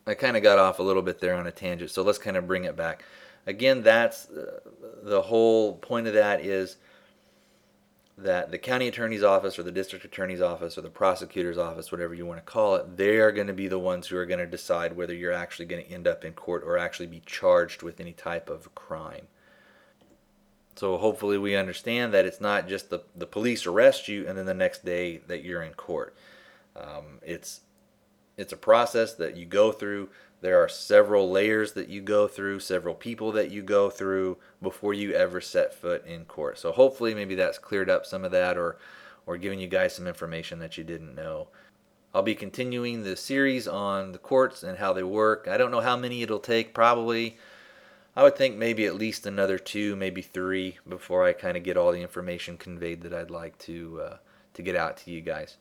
I 0.07 0.14
kind 0.14 0.37
of 0.37 0.42
got 0.42 0.59
off 0.59 0.81
a 0.81 0.83
little 0.83 1.03
bit 1.03 1.21
there 1.21 1.35
on 1.35 1.47
a 1.47 1.53
tangent 1.53 1.90
so 1.90 2.03
let's 2.03 2.18
kind 2.18 2.37
of 2.37 2.47
bring 2.47 2.64
it 2.64 2.77
back. 2.77 3.05
Again 3.47 3.83
that's 3.83 4.29
uh, 4.29 4.61
the 5.03 5.23
whole 5.23 5.77
point 5.77 6.07
of 6.07 6.14
that 6.14 6.45
is 6.45 6.77
that 8.23 8.51
the 8.51 8.59
county 8.59 8.89
attorney's 8.89 9.23
office 9.23 9.59
or 9.59 9.63
the 9.63 9.73
district 9.73 10.05
attorney's 10.05 10.41
office 10.41 10.77
or 10.79 10.81
the 10.81 10.91
prosecutor's 10.91 11.59
office, 11.59 11.93
whatever 11.93 12.15
you 12.15 12.27
want 12.27 12.39
to 12.39 12.53
call 12.53 12.75
it, 12.77 12.97
they 12.97 13.19
are 13.19 13.33
going 13.33 13.47
to 13.47 13.53
be 13.53 13.69
the 13.69 13.79
ones 13.79 14.07
who 14.07 14.17
are 14.17 14.27
going 14.27 14.41
to 14.41 14.47
decide 14.47 14.97
whether 14.97 15.15
you're 15.15 15.33
actually 15.33 15.67
going 15.67 15.85
to 15.85 15.91
end 15.91 16.07
up 16.07 16.25
in 16.25 16.33
court 16.33 16.63
or 16.65 16.79
actually 16.79 17.07
be 17.07 17.23
charged 17.25 17.83
with 17.83 18.01
any 18.01 18.13
type 18.13 18.49
of 18.49 18.75
crime. 18.75 19.27
So 20.77 20.97
hopefully 20.97 21.39
we 21.39 21.55
understand 21.55 22.15
that 22.15 22.25
it's 22.25 22.41
not 22.41 22.69
just 22.69 22.91
the, 22.91 23.03
the 23.15 23.27
police 23.27 23.67
arrest 23.67 24.09
you 24.09 24.27
and 24.27 24.39
then 24.39 24.47
the 24.47 24.55
next 24.55 24.85
day 24.85 25.19
that 25.27 25.45
you're 25.45 25.63
in 25.63 25.75
court. 25.75 26.17
Um, 26.75 27.19
it's 27.23 27.61
it's 28.39 28.53
a 28.53 28.57
process 28.57 29.15
that 29.15 29.37
you 29.37 29.45
go 29.45 29.73
through 29.73 30.09
there 30.43 30.63
are 30.63 30.69
several 30.69 31.31
layers 31.31 31.73
that 31.73 31.89
you 31.89 32.03
go 32.03 32.29
through, 32.29 32.61
several 32.61 32.95
people 32.95 33.33
that 33.33 33.51
you 33.51 33.63
go 33.63 33.89
through 33.89 34.37
before 34.61 34.93
you 34.93 35.13
ever 35.13 35.41
set 35.41 35.73
foot 35.73 36.05
in 36.05 36.25
court. 36.25 36.59
So 36.59 36.73
hopefully 36.73 37.15
maybe 37.15 37.37
that's 37.37 37.59
cleared 37.59 37.89
up 37.89 38.05
some 38.05 38.25
of 38.25 38.33
that 38.33 38.59
or 38.59 38.77
or 39.25 39.37
giving 39.37 39.61
you 39.61 39.69
guys 39.69 39.95
some 39.95 40.09
information 40.09 40.59
that 40.59 40.77
you 40.77 40.83
didn't 40.83 41.15
know. 41.15 41.47
I'll 42.13 42.23
be 42.23 42.35
continuing 42.35 43.05
the 43.05 43.17
series 43.17 43.69
on 43.69 44.11
the 44.11 44.19
courts 44.19 44.65
and 44.65 44.79
how 44.79 44.93
they 44.93 45.05
work. 45.05 45.47
I 45.49 45.57
don't 45.57 45.71
know 45.71 45.81
how 45.81 45.97
many 45.97 46.23
it'll 46.23 46.41
take, 46.41 46.75
probably 46.75 47.39
I 48.15 48.23
would 48.25 48.37
think 48.37 48.57
maybe 48.57 48.85
at 48.85 48.97
least 48.97 49.25
another 49.25 49.59
two, 49.59 49.97
maybe 49.97 50.21
three 50.21 50.79
before 50.87 51.25
I 51.25 51.33
kind 51.33 51.57
of 51.57 51.63
get 51.63 51.77
all 51.77 51.93
the 51.93 52.03
information 52.03 52.59
conveyed 52.59 53.03
that 53.03 53.15
I'd 53.15 53.31
like 53.31 53.57
to 53.61 54.01
uh, 54.03 54.17
to 54.55 54.63
get 54.63 54.77
out 54.77 54.99
to 54.99 55.11
you 55.11 55.21
guys. 55.21 55.57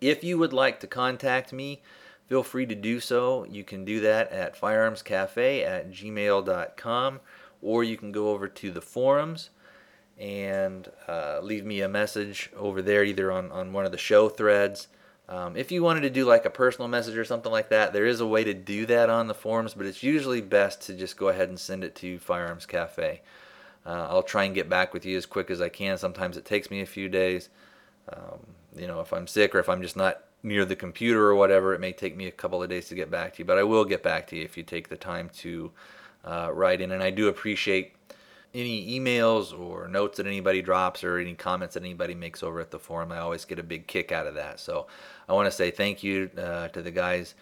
If 0.00 0.22
you 0.22 0.36
would 0.38 0.52
like 0.52 0.80
to 0.80 0.86
contact 0.86 1.54
me, 1.54 1.80
feel 2.26 2.42
free 2.42 2.66
to 2.66 2.74
do 2.74 3.00
so. 3.00 3.44
You 3.44 3.64
can 3.64 3.84
do 3.84 4.00
that 4.00 4.30
at 4.32 4.60
firearmscafe 4.60 5.64
at 5.64 5.90
gmail.com 5.90 7.20
or 7.62 7.84
you 7.84 7.96
can 7.96 8.12
go 8.12 8.30
over 8.30 8.48
to 8.48 8.70
the 8.70 8.80
forums 8.80 9.50
and 10.18 10.90
uh, 11.08 11.40
leave 11.42 11.64
me 11.64 11.80
a 11.80 11.88
message 11.88 12.50
over 12.56 12.80
there 12.80 13.04
either 13.04 13.30
on, 13.30 13.50
on 13.52 13.72
one 13.72 13.84
of 13.84 13.92
the 13.92 13.98
show 13.98 14.28
threads. 14.28 14.88
Um, 15.28 15.56
if 15.56 15.72
you 15.72 15.82
wanted 15.82 16.02
to 16.02 16.10
do 16.10 16.24
like 16.24 16.44
a 16.44 16.50
personal 16.50 16.88
message 16.88 17.16
or 17.16 17.24
something 17.24 17.50
like 17.50 17.68
that, 17.70 17.92
there 17.92 18.06
is 18.06 18.20
a 18.20 18.26
way 18.26 18.44
to 18.44 18.54
do 18.54 18.86
that 18.86 19.10
on 19.10 19.26
the 19.26 19.34
forums, 19.34 19.74
but 19.74 19.86
it's 19.86 20.02
usually 20.02 20.40
best 20.40 20.82
to 20.82 20.94
just 20.94 21.16
go 21.16 21.28
ahead 21.28 21.48
and 21.48 21.58
send 21.58 21.82
it 21.82 21.94
to 21.96 22.18
Firearms 22.18 22.64
Cafe. 22.64 23.22
Uh, 23.84 24.06
I'll 24.08 24.22
try 24.22 24.44
and 24.44 24.54
get 24.54 24.68
back 24.68 24.94
with 24.94 25.04
you 25.04 25.16
as 25.16 25.26
quick 25.26 25.50
as 25.50 25.60
I 25.60 25.68
can. 25.68 25.98
Sometimes 25.98 26.36
it 26.36 26.44
takes 26.44 26.70
me 26.70 26.80
a 26.80 26.86
few 26.86 27.08
days. 27.08 27.48
Um, 28.12 28.38
you 28.76 28.86
know, 28.86 29.00
if 29.00 29.12
I'm 29.12 29.26
sick 29.26 29.54
or 29.54 29.58
if 29.58 29.68
I'm 29.68 29.82
just 29.82 29.96
not 29.96 30.22
near 30.42 30.64
the 30.64 30.76
computer 30.76 31.26
or 31.26 31.34
whatever, 31.34 31.74
it 31.74 31.80
may 31.80 31.92
take 31.92 32.16
me 32.16 32.26
a 32.26 32.32
couple 32.32 32.62
of 32.62 32.68
days 32.68 32.88
to 32.88 32.94
get 32.94 33.10
back 33.10 33.34
to 33.34 33.38
you, 33.40 33.44
but 33.44 33.58
I 33.58 33.64
will 33.64 33.84
get 33.84 34.02
back 34.02 34.26
to 34.28 34.36
you 34.36 34.44
if 34.44 34.56
you 34.56 34.62
take 34.62 34.88
the 34.88 34.96
time 34.96 35.30
to 35.38 35.72
uh, 36.24 36.50
write 36.52 36.80
in. 36.80 36.92
And 36.92 37.02
I 37.02 37.10
do 37.10 37.28
appreciate 37.28 37.94
any 38.54 38.98
emails 38.98 39.58
or 39.58 39.88
notes 39.88 40.16
that 40.16 40.26
anybody 40.26 40.62
drops 40.62 41.04
or 41.04 41.18
any 41.18 41.34
comments 41.34 41.74
that 41.74 41.82
anybody 41.82 42.14
makes 42.14 42.42
over 42.42 42.60
at 42.60 42.70
the 42.70 42.78
forum. 42.78 43.12
I 43.12 43.18
always 43.18 43.44
get 43.44 43.58
a 43.58 43.62
big 43.62 43.86
kick 43.86 44.12
out 44.12 44.26
of 44.26 44.34
that. 44.34 44.60
So 44.60 44.86
I 45.28 45.32
want 45.34 45.46
to 45.46 45.50
say 45.50 45.70
thank 45.70 46.02
you 46.02 46.30
uh, 46.38 46.68
to 46.68 46.80
the 46.80 46.90
guys 46.90 47.34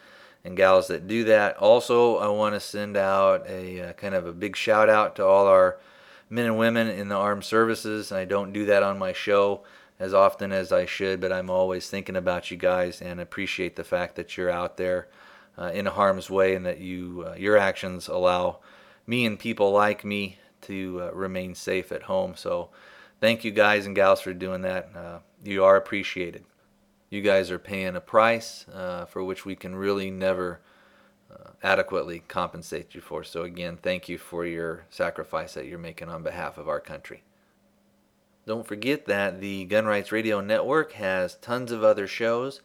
and 0.44 0.56
gals 0.56 0.88
that 0.88 1.06
do 1.06 1.24
that. 1.24 1.56
Also, 1.58 2.18
I 2.18 2.28
want 2.28 2.54
to 2.54 2.60
send 2.60 2.96
out 2.96 3.48
a 3.48 3.80
uh, 3.80 3.92
kind 3.94 4.14
of 4.14 4.26
a 4.26 4.32
big 4.32 4.56
shout 4.56 4.88
out 4.88 5.16
to 5.16 5.24
all 5.24 5.46
our 5.46 5.78
men 6.28 6.46
and 6.46 6.58
women 6.58 6.88
in 6.88 7.08
the 7.08 7.16
armed 7.16 7.44
services. 7.44 8.10
And 8.10 8.18
I 8.18 8.24
don't 8.24 8.52
do 8.52 8.66
that 8.66 8.82
on 8.82 8.98
my 8.98 9.12
show 9.12 9.62
as 10.04 10.12
often 10.12 10.52
as 10.52 10.70
I 10.70 10.84
should, 10.84 11.18
but 11.18 11.32
I'm 11.32 11.48
always 11.48 11.88
thinking 11.88 12.14
about 12.14 12.50
you 12.50 12.58
guys 12.58 13.00
and 13.00 13.18
appreciate 13.18 13.74
the 13.74 13.84
fact 13.84 14.16
that 14.16 14.36
you're 14.36 14.50
out 14.50 14.76
there 14.76 15.08
uh, 15.56 15.70
in 15.72 15.86
harm's 15.86 16.28
way 16.28 16.54
and 16.54 16.66
that 16.66 16.78
you 16.78 17.24
uh, 17.26 17.34
your 17.36 17.56
actions 17.56 18.06
allow 18.06 18.58
me 19.06 19.24
and 19.24 19.38
people 19.38 19.72
like 19.72 20.04
me 20.04 20.38
to 20.60 21.00
uh, 21.04 21.10
remain 21.14 21.54
safe 21.54 21.90
at 21.90 22.02
home. 22.02 22.34
So 22.36 22.68
thank 23.18 23.44
you 23.44 23.50
guys 23.50 23.86
and 23.86 23.96
gals 23.96 24.20
for 24.20 24.34
doing 24.34 24.60
that. 24.60 24.90
Uh, 24.94 25.18
you 25.42 25.64
are 25.64 25.76
appreciated. 25.76 26.44
You 27.08 27.22
guys 27.22 27.50
are 27.50 27.58
paying 27.58 27.96
a 27.96 28.00
price 28.02 28.66
uh, 28.74 29.06
for 29.06 29.24
which 29.24 29.46
we 29.46 29.56
can 29.56 29.74
really 29.74 30.10
never 30.10 30.60
uh, 31.32 31.52
adequately 31.62 32.24
compensate 32.28 32.94
you 32.94 33.00
for. 33.00 33.24
So 33.24 33.44
again, 33.44 33.78
thank 33.80 34.10
you 34.10 34.18
for 34.18 34.44
your 34.44 34.84
sacrifice 34.90 35.54
that 35.54 35.64
you're 35.64 35.78
making 35.78 36.10
on 36.10 36.22
behalf 36.22 36.58
of 36.58 36.68
our 36.68 36.80
country. 36.80 37.22
Don't 38.46 38.66
forget 38.66 39.06
that 39.06 39.40
the 39.40 39.64
Gun 39.64 39.86
Rights 39.86 40.12
Radio 40.12 40.40
Network 40.40 40.92
has 40.92 41.36
tons 41.36 41.72
of 41.72 41.82
other 41.82 42.06
shows. 42.06 42.60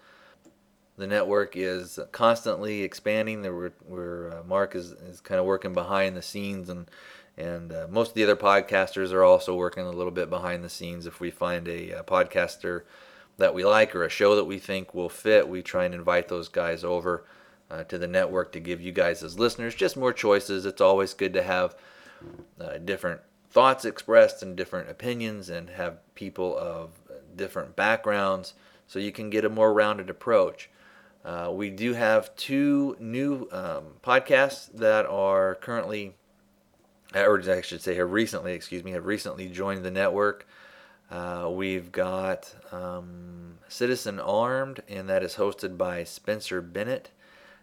The 0.97 1.07
network 1.07 1.55
is 1.55 1.97
constantly 2.11 2.83
expanding. 2.83 3.41
We're 3.87 4.31
uh, 4.31 4.43
Mark 4.43 4.75
is, 4.75 4.91
is 4.91 5.21
kind 5.21 5.39
of 5.39 5.45
working 5.45 5.73
behind 5.73 6.17
the 6.17 6.21
scenes, 6.21 6.67
and 6.67 6.91
and 7.37 7.71
uh, 7.71 7.87
most 7.89 8.09
of 8.09 8.15
the 8.15 8.23
other 8.23 8.35
podcasters 8.35 9.13
are 9.13 9.23
also 9.23 9.55
working 9.55 9.85
a 9.85 9.91
little 9.91 10.11
bit 10.11 10.29
behind 10.29 10.61
the 10.61 10.69
scenes. 10.69 11.05
If 11.05 11.21
we 11.21 11.31
find 11.31 11.69
a, 11.69 11.91
a 11.91 12.03
podcaster 12.03 12.81
that 13.37 13.53
we 13.53 13.63
like 13.63 13.95
or 13.95 14.03
a 14.03 14.09
show 14.09 14.35
that 14.35 14.43
we 14.43 14.59
think 14.59 14.93
will 14.93 15.07
fit, 15.07 15.47
we 15.47 15.61
try 15.61 15.85
and 15.85 15.95
invite 15.95 16.27
those 16.27 16.49
guys 16.49 16.83
over 16.83 17.23
uh, 17.71 17.85
to 17.85 17.97
the 17.97 18.07
network 18.07 18.51
to 18.51 18.59
give 18.59 18.81
you 18.81 18.91
guys 18.91 19.23
as 19.23 19.39
listeners 19.39 19.75
just 19.75 19.95
more 19.95 20.11
choices. 20.11 20.65
It's 20.65 20.81
always 20.81 21.13
good 21.13 21.31
to 21.31 21.43
have 21.43 21.75
uh, 22.59 22.79
different 22.79 23.21
thoughts 23.49 23.85
expressed 23.85 24.43
and 24.43 24.55
different 24.55 24.89
opinions 24.89 25.49
and 25.49 25.71
have 25.71 25.97
people 26.15 26.57
of 26.57 26.91
different 27.35 27.75
backgrounds 27.75 28.53
so 28.87 28.99
you 28.99 29.11
can 29.11 29.29
get 29.29 29.45
a 29.45 29.49
more 29.49 29.73
rounded 29.73 30.09
approach. 30.09 30.69
Uh, 31.23 31.51
we 31.51 31.69
do 31.69 31.93
have 31.93 32.35
two 32.35 32.95
new 32.99 33.47
um, 33.51 33.83
podcasts 34.03 34.71
that 34.73 35.05
are 35.05 35.55
currently, 35.55 36.15
or 37.13 37.41
I 37.49 37.61
should 37.61 37.81
say, 37.81 37.95
have 37.95 38.11
recently, 38.11 38.53
excuse 38.53 38.83
me, 38.83 38.91
have 38.91 39.05
recently 39.05 39.47
joined 39.49 39.83
the 39.83 39.91
network. 39.91 40.47
Uh, 41.11 41.49
we've 41.51 41.91
got 41.91 42.53
um, 42.71 43.57
Citizen 43.67 44.19
Armed, 44.19 44.81
and 44.87 45.09
that 45.09 45.23
is 45.23 45.35
hosted 45.35 45.77
by 45.77 46.03
Spencer 46.03 46.61
Bennett. 46.61 47.09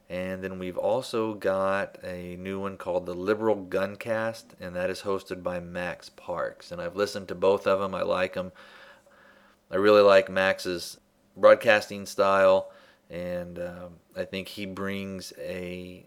And 0.08 0.42
then 0.42 0.58
we've 0.60 0.78
also 0.78 1.34
got 1.34 1.98
a 2.04 2.36
new 2.36 2.60
one 2.60 2.76
called 2.76 3.06
the 3.06 3.14
Liberal 3.14 3.56
Guncast, 3.56 4.44
and 4.60 4.76
that 4.76 4.88
is 4.88 5.02
hosted 5.02 5.42
by 5.42 5.58
Max 5.58 6.10
Parks. 6.10 6.70
And 6.70 6.80
I've 6.80 6.94
listened 6.94 7.26
to 7.28 7.34
both 7.34 7.66
of 7.66 7.80
them. 7.80 7.94
I 7.94 8.02
like 8.02 8.34
them. 8.34 8.52
I 9.70 9.76
really 9.76 10.02
like 10.02 10.30
Max's 10.30 10.98
broadcasting 11.36 12.06
style, 12.06 12.70
and 13.10 13.58
um, 13.58 13.94
I 14.16 14.24
think 14.24 14.48
he 14.48 14.64
brings 14.64 15.32
a 15.38 16.06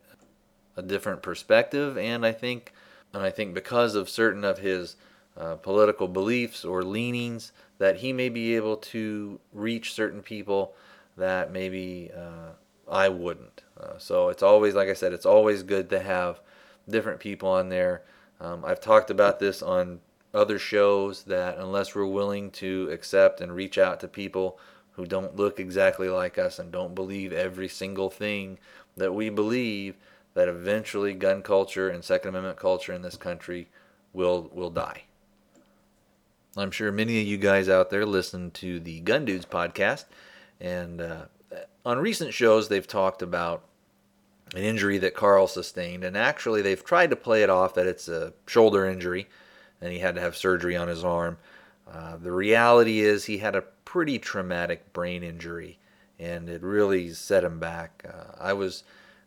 a 0.78 0.82
different 0.82 1.22
perspective. 1.22 1.98
And 1.98 2.26
I 2.26 2.32
think, 2.32 2.74
and 3.14 3.22
I 3.22 3.30
think 3.30 3.54
because 3.54 3.96
of 3.96 4.10
certain 4.10 4.46
of 4.46 4.60
his 4.60 4.96
uh, 5.38 5.56
political 5.56 6.08
beliefs 6.08 6.64
or 6.64 6.84
leanings, 6.84 7.52
that 7.80 7.98
he 7.98 8.14
may 8.14 8.30
be 8.30 8.56
able 8.56 8.78
to 8.78 9.40
reach 9.54 9.94
certain 9.94 10.22
people 10.22 10.74
that 11.18 11.52
maybe 11.52 12.12
uh, 12.16 12.52
I 12.90 13.10
wouldn't. 13.10 13.64
Uh, 13.80 13.98
so 13.98 14.30
it's 14.30 14.44
always, 14.44 14.76
like 14.76 14.90
I 14.90 14.94
said, 14.94 15.14
it's 15.14 15.26
always 15.26 15.64
good 15.64 15.90
to 15.92 16.00
have 16.00 16.42
different 16.88 17.20
people 17.20 17.50
on 17.50 17.70
there. 17.70 18.04
Um, 18.42 18.66
I've 18.66 18.82
talked 18.82 19.10
about 19.10 19.40
this 19.40 19.62
on 19.62 20.00
other 20.34 20.60
shows 20.60 21.24
that 21.24 21.58
unless 21.58 21.96
we're 21.96 22.06
willing 22.06 22.52
to 22.52 22.90
accept 22.92 23.42
and 23.42 23.56
reach 23.56 23.78
out 23.78 24.00
to 24.00 24.08
people 24.08 24.60
who 24.92 25.06
don't 25.06 25.36
look 25.36 25.60
exactly 25.60 26.10
like 26.10 26.38
us 26.38 26.60
and 26.60 26.72
don't 26.72 26.96
believe 26.96 27.32
every 27.32 27.68
single 27.68 28.10
thing 28.10 28.60
that 28.98 29.14
we 29.14 29.30
believe, 29.30 29.96
that 30.34 30.48
eventually 30.48 31.14
gun 31.14 31.42
culture 31.42 31.90
and 31.90 32.04
Second 32.04 32.30
Amendment 32.30 32.58
culture 32.58 32.94
in 32.94 33.02
this 33.02 33.18
country 33.18 33.70
will 34.14 34.50
will 34.54 34.70
die. 34.70 35.04
I'm 36.58 36.72
sure 36.72 36.92
many 36.92 37.22
of 37.22 37.28
you 37.28 37.38
guys 37.38 37.70
out 37.70 37.90
there 37.90 38.06
listen 38.06 38.52
to 38.52 38.80
the 38.80 39.00
Gun 39.02 39.26
Dudes 39.26 39.46
podcast, 39.46 40.06
and 40.60 41.00
uh, 41.00 41.26
on 41.86 42.00
recent 42.00 42.34
shows 42.34 42.68
they've 42.68 42.88
talked 42.88 43.22
about 43.22 43.64
an 44.56 44.64
injury 44.64 44.98
that 44.98 45.14
Carl 45.14 45.48
sustained, 45.48 46.04
and 46.04 46.18
actually 46.18 46.62
they've 46.62 46.84
tried 46.84 47.10
to 47.12 47.16
play 47.16 47.44
it 47.44 47.50
off 47.50 47.74
that 47.76 47.88
it's 47.88 48.08
a 48.08 48.34
shoulder 48.48 48.86
injury, 48.86 49.28
and 49.82 49.92
he 49.92 50.00
had 50.00 50.16
to 50.16 50.22
have 50.22 50.36
surgery 50.36 50.76
on 50.76 50.88
his 50.88 51.04
arm. 51.04 51.38
Uh, 51.92 52.18
the 52.18 52.32
reality 52.32 53.00
is 53.00 53.26
he 53.26 53.40
had 53.40 53.56
a 53.56 53.64
pretty 53.86 54.20
traumatic 54.20 54.92
brain 54.94 55.24
injury, 55.24 55.78
and 56.20 56.50
it 56.50 56.62
really 56.62 57.12
set 57.12 57.44
him 57.44 57.60
back. 57.60 58.04
Uh, 58.08 58.36
I 58.40 58.54
was 58.54 58.84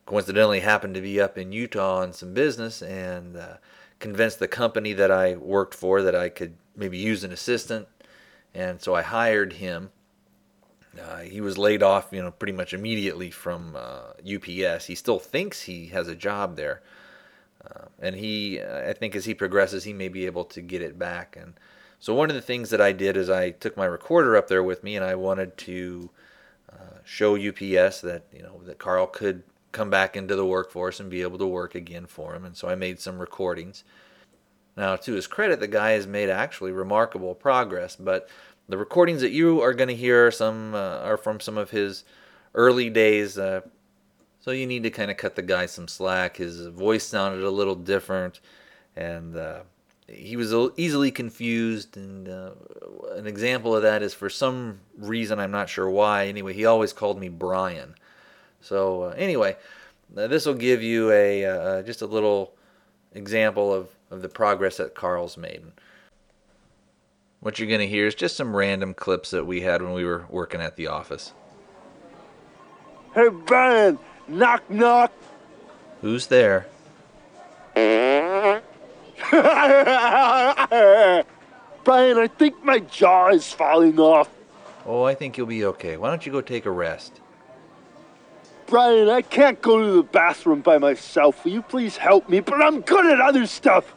coincidentally 0.06 0.61
happened 0.61 0.94
to 0.94 1.00
be 1.00 1.20
up 1.20 1.38
in 1.38 1.52
Utah 1.52 1.98
on 2.00 2.12
some 2.12 2.35
business, 2.35 2.82
and 2.82 3.37
uh, 3.37 3.56
convinced 4.00 4.40
the 4.40 4.48
company 4.48 4.92
that 4.92 5.11
I 5.11 5.37
worked 5.37 5.74
for 5.74 6.02
that 6.02 6.16
I 6.16 6.28
could 6.28 6.54
maybe 6.76 6.98
use 6.98 7.22
an 7.22 7.32
assistant, 7.32 7.87
and 8.54 8.80
so 8.80 8.94
I 8.94 9.02
hired 9.02 9.54
him 9.54 9.90
uh, 11.00 11.20
he 11.20 11.40
was 11.40 11.57
laid 11.57 11.83
off, 11.83 12.09
you 12.12 12.22
know, 12.22 12.31
pretty 12.31 12.52
much 12.52 12.74
immediately 12.74 13.31
from 13.31 13.76
uh, 13.76 14.12
UPS. 14.20 14.87
He 14.87 14.94
still 14.94 15.18
thinks 15.18 15.62
he 15.62 15.87
has 15.87 16.07
a 16.07 16.14
job 16.14 16.57
there, 16.57 16.83
uh, 17.64 17.87
and 17.98 18.16
he, 18.16 18.61
uh, 18.61 18.90
I 18.90 18.92
think, 18.92 19.16
as 19.16 19.24
he 19.24 19.35
progresses, 19.35 19.85
he 19.85 19.94
may 19.94 20.09
be 20.09 20.26
able 20.26 20.44
to 20.46 20.61
get 20.61 20.83
it 20.83 20.98
back. 20.98 21.37
And 21.40 21.55
so, 21.98 22.14
one 22.14 22.28
of 22.28 22.37
the 22.37 22.42
things 22.42 22.70
that 22.70 22.81
I 22.81 22.92
did 22.92 23.16
is 23.16 23.31
I 23.31 23.50
took 23.50 23.76
my 23.76 23.87
recorder 23.87 24.37
up 24.37 24.48
there 24.48 24.62
with 24.62 24.85
me, 24.85 24.94
and 24.96 25.05
I 25.05 25.14
wanted 25.14 25.57
to 25.59 26.11
uh, 26.70 26.98
show 27.05 27.37
UPS 27.37 28.02
that 28.02 28.24
you 28.31 28.42
know 28.42 28.61
that 28.64 28.78
Carl 28.78 29.07
could 29.07 29.44
come 29.72 29.88
back 29.88 30.14
into 30.14 30.37
the 30.37 30.44
workforce 30.44 31.00
and 31.00 31.09
be 31.09 31.22
able 31.22 31.38
to 31.38 31.46
work 31.46 31.74
again 31.74 32.05
for 32.05 32.35
him. 32.35 32.44
And 32.44 32.55
so, 32.55 32.68
I 32.68 32.74
made 32.74 33.00
some 33.00 33.18
recordings. 33.18 33.83
Now, 34.76 34.96
to 34.96 35.12
his 35.12 35.26
credit, 35.26 35.61
the 35.61 35.68
guy 35.68 35.92
has 35.92 36.07
made 36.07 36.31
actually 36.31 36.72
remarkable 36.72 37.35
progress, 37.35 37.94
but 37.94 38.28
the 38.72 38.78
recordings 38.78 39.20
that 39.20 39.32
you 39.32 39.61
are 39.61 39.74
going 39.74 39.88
to 39.88 39.94
hear 39.94 40.30
some 40.30 40.74
uh, 40.74 41.00
are 41.00 41.18
from 41.18 41.40
some 41.40 41.58
of 41.58 41.68
his 41.68 42.04
early 42.54 42.88
days. 42.88 43.37
Uh, 43.37 43.61
so 44.40 44.50
you 44.50 44.66
need 44.66 44.82
to 44.85 44.90
kind 44.90 45.11
of 45.11 45.18
cut 45.18 45.37
the 45.37 45.42
guy 45.42 45.66
some 45.66 45.87
slack. 45.87 46.38
His 46.38 46.68
voice 46.68 47.04
sounded 47.04 47.44
a 47.44 47.50
little 47.50 47.74
different, 47.74 48.40
and 48.96 49.37
uh, 49.37 49.61
he 50.08 50.37
was 50.37 50.54
easily 50.78 51.11
confused. 51.11 51.98
And 51.98 52.30
uh, 52.30 52.52
an 53.11 53.26
example 53.26 53.76
of 53.76 53.82
that 53.82 54.02
is 54.02 54.14
for 54.14 54.30
some 54.30 54.80
reason 54.96 55.38
I'm 55.38 55.50
not 55.50 55.68
sure 55.68 55.90
why. 55.90 56.28
Anyway, 56.28 56.54
he 56.54 56.64
always 56.64 56.94
called 56.94 57.20
me 57.20 57.28
Brian. 57.28 57.94
So 58.62 59.02
uh, 59.02 59.14
anyway, 59.18 59.54
uh, 60.16 60.28
this 60.28 60.46
will 60.46 60.54
give 60.54 60.82
you 60.82 61.12
a 61.12 61.82
just 61.85 62.00
a 62.00 62.06
little 62.06 62.54
example 63.12 63.70
of, 63.70 63.88
of 64.11 64.22
the 64.22 64.30
progress 64.30 64.78
that 64.78 64.94
Carl's 64.94 65.37
made. 65.37 65.62
What 67.42 67.59
you're 67.59 67.68
going 67.68 67.81
to 67.81 67.88
hear 67.88 68.07
is 68.07 68.14
just 68.14 68.37
some 68.37 68.55
random 68.55 68.94
clips 68.94 69.33
that 69.33 69.48
we 69.48 69.62
had 69.62 69.83
when 69.83 69.94
we 69.94 70.05
were 70.05 70.26
working 70.31 70.61
at 70.61 70.76
the 70.76 70.87
office. 70.87 71.33
Hey, 73.16 73.31
Brian! 73.31 73.98
Knock, 74.28 74.70
knock! 74.70 75.12
Who's 76.02 76.28
there? 76.28 76.68
Brian, 77.74 78.62
I 82.16 82.28
think 82.38 82.64
my 82.64 82.78
jaw 82.78 83.31
is 83.31 83.52
falling 83.52 83.98
off. 83.98 84.31
Oh, 84.87 85.02
I 85.02 85.16
think 85.16 85.37
you'll 85.37 85.48
be 85.48 85.64
okay. 85.64 85.96
Why 85.96 86.11
don't 86.11 86.24
you 86.24 86.31
go 86.31 86.42
take 86.42 86.64
a 86.64 86.70
rest? 86.70 87.20
Brian, 88.66 89.09
I 89.09 89.20
can't 89.20 89.61
go 89.61 89.81
to 89.81 89.92
the 89.96 90.05
bathroom 90.05 90.61
by 90.61 90.78
myself. 90.78 91.44
Will 91.44 91.50
you 91.50 91.62
please 91.62 91.96
help 91.96 92.28
me? 92.28 92.38
But 92.38 92.62
I'm 92.62 92.83
good 92.83 93.05
at 93.07 93.20
other 93.20 93.46
stuff. 93.46 93.96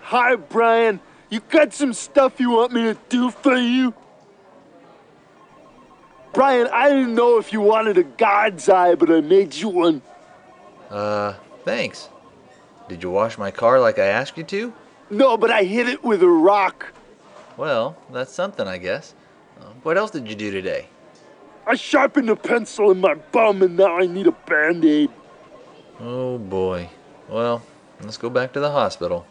Hi, 0.00 0.36
Brian. 0.36 1.00
You 1.32 1.40
got 1.40 1.72
some 1.72 1.94
stuff 1.94 2.38
you 2.38 2.50
want 2.50 2.72
me 2.72 2.82
to 2.82 2.98
do 3.08 3.30
for 3.30 3.56
you? 3.56 3.94
Brian, 6.34 6.66
I 6.70 6.90
didn't 6.90 7.14
know 7.14 7.38
if 7.38 7.54
you 7.54 7.62
wanted 7.62 7.96
a 7.96 8.02
God's 8.02 8.68
eye, 8.68 8.96
but 8.96 9.10
I 9.10 9.22
made 9.22 9.54
you 9.54 9.70
one. 9.70 10.02
Uh, 10.90 11.32
thanks. 11.64 12.10
Did 12.86 13.02
you 13.02 13.10
wash 13.10 13.38
my 13.38 13.50
car 13.50 13.80
like 13.80 13.98
I 13.98 14.08
asked 14.08 14.36
you 14.36 14.44
to? 14.44 14.74
No, 15.08 15.38
but 15.38 15.50
I 15.50 15.64
hit 15.64 15.88
it 15.88 16.04
with 16.04 16.22
a 16.22 16.28
rock. 16.28 16.92
Well, 17.56 17.96
that's 18.12 18.34
something, 18.34 18.68
I 18.68 18.76
guess. 18.76 19.14
Uh, 19.58 19.70
what 19.84 19.96
else 19.96 20.10
did 20.10 20.28
you 20.28 20.34
do 20.34 20.50
today? 20.50 20.88
I 21.66 21.76
sharpened 21.76 22.28
a 22.28 22.36
pencil 22.36 22.90
in 22.90 23.00
my 23.00 23.14
bum 23.14 23.62
and 23.62 23.78
now 23.78 23.96
I 23.96 24.04
need 24.04 24.26
a 24.26 24.32
band 24.32 24.84
aid. 24.84 25.08
Oh 25.98 26.36
boy. 26.36 26.90
Well, 27.30 27.62
let's 28.02 28.18
go 28.18 28.28
back 28.28 28.52
to 28.52 28.60
the 28.60 28.70
hospital. 28.70 29.26